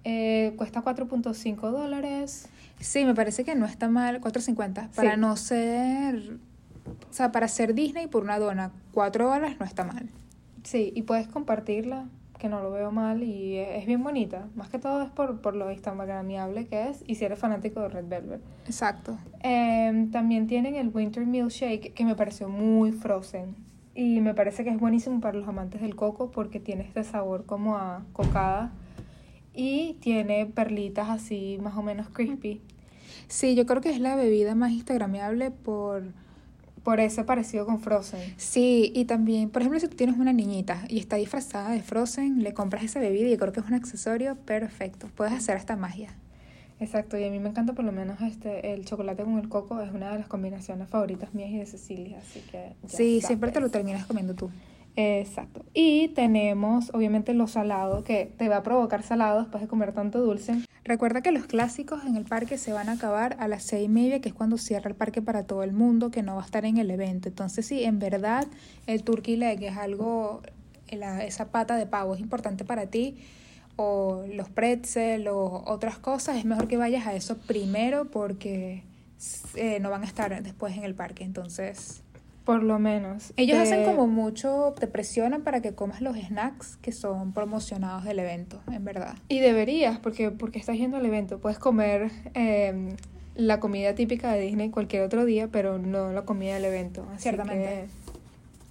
Eh, 0.03 0.53
cuesta 0.57 0.81
4.5 0.83 1.69
dólares. 1.69 2.49
Sí, 2.79 3.05
me 3.05 3.15
parece 3.15 3.43
que 3.43 3.55
no 3.55 3.65
está 3.65 3.89
mal, 3.89 4.21
4.50, 4.21 4.89
para 4.95 5.13
Sí. 5.15 5.19
no 5.19 5.35
ser, 5.35 6.37
o 7.09 7.13
sea, 7.13 7.31
para 7.31 7.47
ser 7.47 7.73
Disney 7.73 8.07
por 8.07 8.23
una 8.23 8.37
dona, 8.39 8.71
4 8.93 9.25
dólares 9.27 9.57
no 9.59 9.65
está 9.65 9.83
mal. 9.83 10.09
Sí, 10.63 10.91
y 10.95 11.03
puedes 11.03 11.27
compartirla, 11.27 12.05
que 12.37 12.49
no 12.49 12.61
lo 12.61 12.71
veo 12.71 12.91
mal 12.91 13.23
y 13.23 13.57
es, 13.57 13.69
es 13.81 13.85
bien 13.87 14.03
bonita. 14.03 14.47
Más 14.55 14.69
que 14.69 14.77
todo 14.77 15.01
es 15.01 15.09
por, 15.09 15.41
por 15.41 15.55
lo 15.55 15.71
instagramiable 15.71 16.67
que 16.67 16.89
es 16.89 17.03
y 17.07 17.15
si 17.15 17.25
eres 17.25 17.39
fanático 17.39 17.79
de 17.81 17.89
Red 17.89 18.07
Velvet. 18.07 18.41
Exacto. 18.67 19.17
Em, 19.39 20.11
también 20.11 20.45
tienen 20.45 20.75
el 20.75 20.89
Winter 20.89 21.25
Milkshake 21.25 21.93
que 21.93 22.05
me 22.05 22.15
pareció 22.15 22.47
muy 22.47 22.91
frozen 22.91 23.55
y 23.95 24.21
me 24.21 24.35
parece 24.35 24.63
que 24.63 24.69
es 24.69 24.79
buenísimo 24.79 25.19
para 25.19 25.35
los 25.35 25.47
amantes 25.47 25.81
del 25.81 25.95
coco 25.95 26.29
porque 26.29 26.59
tiene 26.59 26.83
este 26.83 27.03
sabor 27.03 27.45
como 27.47 27.75
a 27.75 28.03
cocada 28.13 28.71
y 29.57 29.95
tiene 29.99 30.45
perlitas 30.45 31.09
así 31.09 31.57
más 31.61 31.75
o 31.75 31.81
menos 31.81 32.07
crispy 32.09 32.61
Sí, 33.27 33.55
yo 33.55 33.65
creo 33.65 33.81
que 33.81 33.89
es 33.89 33.99
la 33.99 34.15
bebida 34.15 34.55
más 34.55 34.71
instagrameable 34.71 35.51
por... 35.51 36.03
por 36.83 37.01
ese 37.01 37.25
parecido 37.25 37.65
con 37.65 37.81
frozen. 37.81 38.21
Sí, 38.37 38.91
y 38.95 39.03
también, 39.03 39.49
por 39.49 39.61
ejemplo, 39.61 39.79
si 39.81 39.87
tú 39.89 39.97
tienes 39.97 40.17
una 40.17 40.31
niñita 40.31 40.83
y 40.87 40.99
está 40.99 41.17
disfrazada 41.17 41.71
de 41.71 41.81
Frozen, 41.81 42.41
le 42.43 42.53
compras 42.53 42.83
esa 42.85 43.01
bebida 43.01 43.27
y 43.27 43.31
yo 43.31 43.37
creo 43.37 43.51
que 43.51 43.59
es 43.59 43.65
un 43.67 43.73
accesorio 43.73 44.35
perfecto. 44.37 45.09
Puedes 45.15 45.33
hacer 45.33 45.57
hasta 45.57 45.75
magia. 45.75 46.15
Exacto, 46.79 47.17
y 47.17 47.25
a 47.25 47.31
mí 47.31 47.39
me 47.39 47.49
encanta 47.49 47.73
por 47.73 47.83
lo 47.83 47.91
menos 47.91 48.21
este 48.21 48.71
el 48.73 48.85
chocolate 48.85 49.23
con 49.23 49.39
el 49.39 49.49
coco, 49.49 49.81
es 49.81 49.91
una 49.91 50.11
de 50.11 50.19
las 50.19 50.27
combinaciones 50.27 50.87
favoritas 50.87 51.33
mías 51.33 51.49
y 51.49 51.57
de 51.57 51.65
Cecilia, 51.65 52.19
así 52.19 52.39
que 52.51 52.73
Sí, 52.87 53.19
siempre 53.19 53.51
te 53.51 53.59
lo 53.59 53.69
terminas 53.69 54.05
comiendo 54.05 54.35
tú. 54.35 54.51
Exacto. 54.99 55.63
Y 55.75 56.07
tenemos, 56.09 56.89
obviamente, 56.91 57.35
los 57.35 57.51
salados, 57.51 58.03
que 58.03 58.33
te 58.35 58.49
va 58.49 58.57
a 58.57 58.63
provocar 58.63 59.03
salado 59.03 59.41
después 59.41 59.61
de 59.61 59.67
comer 59.67 59.93
tanto 59.93 60.19
dulce. 60.19 60.63
Recuerda 60.83 61.21
que 61.21 61.31
los 61.31 61.45
clásicos 61.45 62.03
en 62.03 62.15
el 62.15 62.25
parque 62.25 62.57
se 62.57 62.73
van 62.73 62.89
a 62.89 62.93
acabar 62.93 63.37
a 63.39 63.47
las 63.47 63.61
seis 63.61 63.85
y 63.85 63.89
media, 63.89 64.21
que 64.21 64.29
es 64.29 64.33
cuando 64.33 64.57
cierra 64.57 64.89
el 64.89 64.95
parque 64.95 65.21
para 65.21 65.43
todo 65.43 65.61
el 65.61 65.71
mundo, 65.71 66.09
que 66.09 66.23
no 66.23 66.35
va 66.35 66.41
a 66.41 66.45
estar 66.45 66.65
en 66.65 66.77
el 66.77 66.89
evento. 66.89 67.29
Entonces, 67.29 67.67
sí, 67.67 67.83
en 67.83 67.99
verdad, 67.99 68.47
el 68.87 69.03
turkey 69.03 69.35
leg 69.35 69.61
es 69.63 69.77
algo, 69.77 70.41
la, 70.91 71.23
esa 71.23 71.51
pata 71.51 71.75
de 71.75 71.85
pavo 71.85 72.15
es 72.15 72.19
importante 72.19 72.65
para 72.65 72.87
ti, 72.87 73.17
o 73.75 74.23
los 74.33 74.49
pretzel 74.49 75.27
o 75.27 75.63
otras 75.67 75.99
cosas, 75.99 76.37
es 76.37 76.45
mejor 76.45 76.67
que 76.67 76.77
vayas 76.77 77.05
a 77.05 77.13
eso 77.13 77.37
primero 77.37 78.09
porque 78.09 78.83
eh, 79.53 79.79
no 79.79 79.91
van 79.91 80.01
a 80.01 80.07
estar 80.07 80.41
después 80.41 80.75
en 80.75 80.83
el 80.83 80.95
parque. 80.95 81.23
Entonces, 81.23 82.01
por 82.47 82.63
lo 82.63 82.79
menos. 82.79 83.33
Ellos 83.35 83.57
hacen 83.57 83.83
como 83.83 84.07
mucho, 84.07 84.73
te 84.79 84.87
presionan 84.87 85.41
para 85.41 85.61
que 85.61 85.75
comas 85.75 85.99
los 85.99 86.15
snacks 86.15 86.77
que 86.77 86.93
son 86.93 87.33
promocionados 87.33 88.05
del 88.05 88.19
evento, 88.19 88.61
en 88.71 88.85
verdad. 88.85 89.15
Y 89.27 89.39
deberías, 89.39 89.99
porque, 89.99 90.31
porque 90.31 90.57
estás 90.57 90.77
yendo 90.77 90.95
al 90.95 91.05
evento. 91.05 91.39
Puedes 91.39 91.59
comer 91.59 92.09
em, 92.35 92.95
la 93.35 93.59
comida 93.59 93.95
típica 93.95 94.31
de 94.31 94.39
Disney 94.39 94.69
cualquier 94.69 95.03
otro 95.03 95.25
día, 95.25 95.49
pero 95.49 95.77
no 95.77 96.13
la 96.13 96.21
comida 96.21 96.53
del 96.53 96.63
evento. 96.63 97.05
Ciertamente. 97.17 97.89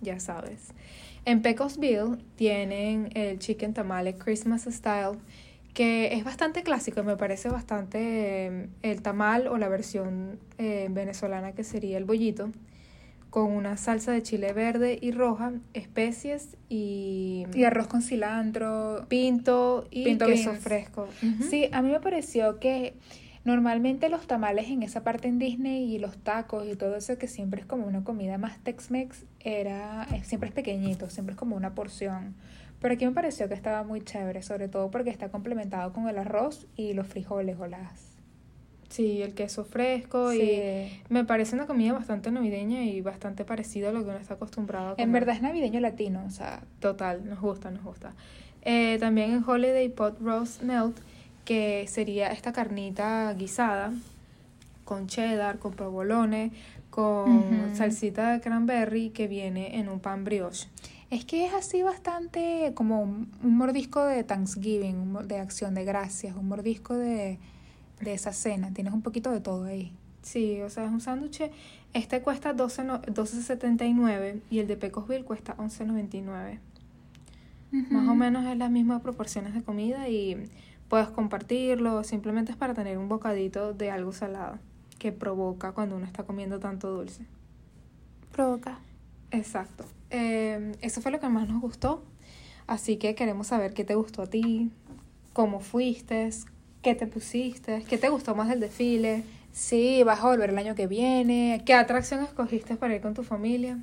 ya 0.00 0.20
sabes. 0.20 0.68
En 1.26 1.42
Pecosville 1.42 2.16
tienen 2.36 3.10
el 3.12 3.38
Chicken 3.38 3.74
Tamale 3.74 4.14
Christmas 4.14 4.64
Style, 4.70 5.18
que 5.74 6.14
es 6.14 6.24
bastante 6.24 6.62
clásico, 6.62 7.02
me 7.02 7.18
parece 7.18 7.50
bastante 7.50 8.46
em, 8.46 8.68
el 8.80 9.02
tamal 9.02 9.48
o 9.48 9.58
la 9.58 9.68
versión 9.68 10.38
eh, 10.56 10.86
venezolana 10.88 11.52
que 11.52 11.62
sería 11.62 11.98
el 11.98 12.06
bollito 12.06 12.52
con 13.36 13.52
una 13.52 13.76
salsa 13.76 14.12
de 14.12 14.22
chile 14.22 14.54
verde 14.54 14.98
y 14.98 15.10
roja, 15.10 15.52
especies 15.74 16.56
y... 16.70 17.44
Y 17.52 17.64
arroz 17.64 17.86
con 17.86 18.00
cilantro. 18.00 19.04
Pinto 19.10 19.86
y 19.90 20.16
queso 20.16 20.54
fresco. 20.54 21.06
Sí, 21.50 21.68
a 21.70 21.82
mí 21.82 21.90
me 21.90 22.00
pareció 22.00 22.58
que 22.58 22.94
normalmente 23.44 24.08
los 24.08 24.26
tamales 24.26 24.68
en 24.70 24.82
esa 24.82 25.04
parte 25.04 25.28
en 25.28 25.38
Disney 25.38 25.94
y 25.94 25.98
los 25.98 26.16
tacos 26.16 26.66
y 26.66 26.76
todo 26.76 26.96
eso 26.96 27.18
que 27.18 27.28
siempre 27.28 27.60
es 27.60 27.66
como 27.66 27.86
una 27.86 28.04
comida 28.04 28.38
más 28.38 28.58
Tex-Mex, 28.64 29.26
era, 29.40 30.06
siempre 30.22 30.48
es 30.48 30.54
pequeñito, 30.54 31.10
siempre 31.10 31.34
es 31.34 31.38
como 31.38 31.56
una 31.56 31.74
porción. 31.74 32.36
Pero 32.80 32.94
aquí 32.94 33.04
me 33.04 33.12
pareció 33.12 33.48
que 33.48 33.54
estaba 33.54 33.82
muy 33.82 34.00
chévere, 34.00 34.40
sobre 34.40 34.68
todo 34.68 34.90
porque 34.90 35.10
está 35.10 35.28
complementado 35.28 35.92
con 35.92 36.08
el 36.08 36.16
arroz 36.16 36.66
y 36.74 36.94
los 36.94 37.06
frijoles 37.06 37.58
o 37.60 37.66
las 37.66 38.15
Sí, 38.88 39.20
el 39.22 39.34
queso 39.34 39.64
fresco 39.64 40.32
y 40.32 40.62
me 41.08 41.24
parece 41.24 41.56
una 41.56 41.66
comida 41.66 41.92
bastante 41.92 42.30
navideña 42.30 42.84
y 42.84 43.00
bastante 43.00 43.44
parecida 43.44 43.90
a 43.90 43.92
lo 43.92 44.04
que 44.04 44.10
uno 44.10 44.18
está 44.18 44.34
acostumbrado 44.34 44.88
a 44.88 44.90
comer. 44.92 45.06
En 45.06 45.12
verdad 45.12 45.36
es 45.36 45.42
navideño 45.42 45.80
latino, 45.80 46.24
o 46.26 46.30
sea. 46.30 46.62
Total, 46.80 47.28
nos 47.28 47.40
gusta, 47.40 47.70
nos 47.70 47.82
gusta. 47.82 48.14
Eh, 48.62 48.96
también 48.98 49.32
en 49.32 49.44
Holiday 49.48 49.88
Pot 49.88 50.20
Roast 50.20 50.62
Melt, 50.62 50.96
que 51.44 51.86
sería 51.88 52.32
esta 52.32 52.52
carnita 52.52 53.32
guisada 53.34 53.92
con 54.84 55.08
cheddar, 55.08 55.58
con 55.58 55.72
provolone, 55.72 56.52
con 56.90 57.74
salsita 57.74 58.32
de 58.32 58.40
cranberry 58.40 59.10
que 59.10 59.26
viene 59.26 59.78
en 59.78 59.88
un 59.88 60.00
pan 60.00 60.24
brioche. 60.24 60.68
Es 61.10 61.24
que 61.24 61.44
es 61.44 61.52
así 61.52 61.82
bastante 61.82 62.72
como 62.74 63.02
un 63.02 63.28
mordisco 63.42 64.04
de 64.04 64.24
Thanksgiving, 64.24 65.28
de 65.28 65.38
acción 65.38 65.74
de 65.74 65.84
gracias, 65.84 66.34
un 66.36 66.48
mordisco 66.48 66.94
de 66.94 67.38
de 68.00 68.14
esa 68.14 68.32
cena. 68.32 68.72
Tienes 68.72 68.92
un 68.92 69.02
poquito 69.02 69.30
de 69.30 69.40
todo 69.40 69.64
ahí. 69.64 69.92
Sí, 70.22 70.60
o 70.62 70.70
sea, 70.70 70.84
es 70.84 70.90
un 70.90 71.00
sándwich. 71.00 71.50
Este 71.92 72.20
cuesta 72.20 72.54
12.79 72.54 74.40
y 74.50 74.58
el 74.58 74.66
de 74.66 74.76
Pecosville 74.76 75.24
cuesta 75.24 75.56
11.99. 75.56 76.58
Más 77.90 78.08
o 78.08 78.14
menos 78.14 78.46
es 78.46 78.56
las 78.56 78.70
mismas 78.70 79.02
proporciones 79.02 79.52
de 79.54 79.62
comida 79.62 80.08
y 80.08 80.48
puedes 80.88 81.08
compartirlo. 81.08 82.02
Simplemente 82.04 82.52
es 82.52 82.58
para 82.58 82.74
tener 82.74 82.98
un 82.98 83.08
bocadito 83.08 83.72
de 83.72 83.90
algo 83.90 84.12
salado 84.12 84.58
que 84.98 85.12
provoca 85.12 85.72
cuando 85.72 85.96
uno 85.96 86.06
está 86.06 86.24
comiendo 86.24 86.58
tanto 86.58 86.90
dulce. 86.90 87.26
Provoca. 88.32 88.78
Exacto. 89.30 89.84
Eh, 90.10 90.72
eso 90.80 91.00
fue 91.00 91.10
lo 91.12 91.20
que 91.20 91.28
más 91.28 91.48
nos 91.48 91.60
gustó. 91.60 92.02
Así 92.66 92.96
que 92.96 93.14
queremos 93.14 93.48
saber 93.48 93.74
qué 93.74 93.84
te 93.84 93.94
gustó 93.94 94.22
a 94.22 94.26
ti, 94.26 94.72
cómo 95.32 95.60
fuiste, 95.60 96.30
¿Qué 96.82 96.94
te 96.94 97.06
pusiste? 97.06 97.84
¿Qué 97.88 97.98
te 97.98 98.08
gustó 98.08 98.34
más 98.34 98.48
del 98.48 98.60
desfile? 98.60 99.24
Sí, 99.52 100.02
vas 100.04 100.20
a 100.20 100.26
volver 100.26 100.50
el 100.50 100.58
año 100.58 100.74
que 100.74 100.86
viene. 100.86 101.62
¿Qué 101.64 101.74
atracción 101.74 102.22
escogiste 102.22 102.76
para 102.76 102.94
ir 102.94 103.00
con 103.00 103.14
tu 103.14 103.22
familia? 103.22 103.78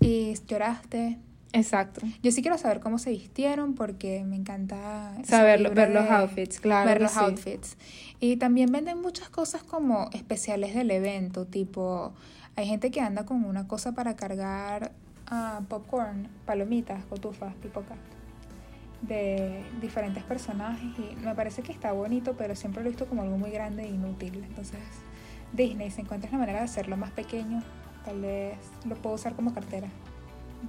Y 0.00 0.34
lloraste. 0.46 1.18
Exacto. 1.52 2.02
Yo 2.22 2.30
sí 2.30 2.42
quiero 2.42 2.58
saber 2.58 2.80
cómo 2.80 2.98
se 2.98 3.10
vistieron 3.10 3.74
porque 3.74 4.22
me 4.24 4.36
encanta 4.36 5.14
saber 5.24 5.72
ver 5.74 5.90
los 5.90 6.08
outfits, 6.10 6.60
claro. 6.60 6.88
Ver 6.88 7.00
los 7.00 7.16
outfits. 7.16 7.76
Y 8.20 8.36
también 8.36 8.70
venden 8.70 9.00
muchas 9.00 9.30
cosas 9.30 9.62
como 9.62 10.10
especiales 10.12 10.74
del 10.74 10.90
evento, 10.90 11.46
tipo 11.46 12.12
hay 12.56 12.66
gente 12.66 12.90
que 12.90 13.00
anda 13.00 13.24
con 13.24 13.44
una 13.44 13.68
cosa 13.68 13.92
para 13.92 14.16
cargar 14.16 14.90
uh, 15.30 15.62
popcorn, 15.64 16.28
palomitas, 16.44 17.04
cotufas, 17.04 17.54
tipo 17.62 17.80
acá 17.80 17.94
de 19.02 19.62
diferentes 19.80 20.22
personajes 20.24 20.90
y 20.98 21.16
me 21.16 21.34
parece 21.34 21.62
que 21.62 21.72
está 21.72 21.92
bonito, 21.92 22.34
pero 22.36 22.56
siempre 22.56 22.82
lo 22.82 22.88
he 22.88 22.90
visto 22.90 23.06
como 23.06 23.22
algo 23.22 23.38
muy 23.38 23.50
grande 23.50 23.84
e 23.84 23.88
inútil. 23.88 24.44
Entonces, 24.44 24.80
Disney, 25.52 25.90
se 25.90 26.00
encuentra 26.00 26.30
la 26.30 26.38
manera 26.38 26.58
de 26.58 26.64
hacerlo 26.64 26.96
más 26.96 27.10
pequeño, 27.12 27.62
tal 28.04 28.20
vez 28.20 28.58
lo 28.86 28.96
puedo 28.96 29.14
usar 29.14 29.34
como 29.34 29.54
cartera. 29.54 29.88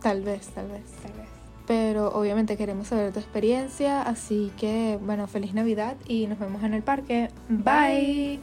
Tal 0.02 0.22
vez, 0.22 0.48
tal 0.50 0.68
vez. 0.70 0.84
Tal 1.02 1.14
vez. 1.14 1.28
Pero 1.66 2.10
obviamente 2.14 2.58
queremos 2.58 2.88
saber 2.88 3.14
tu 3.14 3.20
experiencia, 3.20 4.02
así 4.02 4.52
que 4.58 4.98
bueno, 5.04 5.28
feliz 5.28 5.54
Navidad 5.54 5.98
y 6.08 6.26
nos 6.26 6.40
vemos 6.40 6.64
en 6.64 6.74
el 6.74 6.82
parque. 6.82 7.30
Bye. 7.48 8.40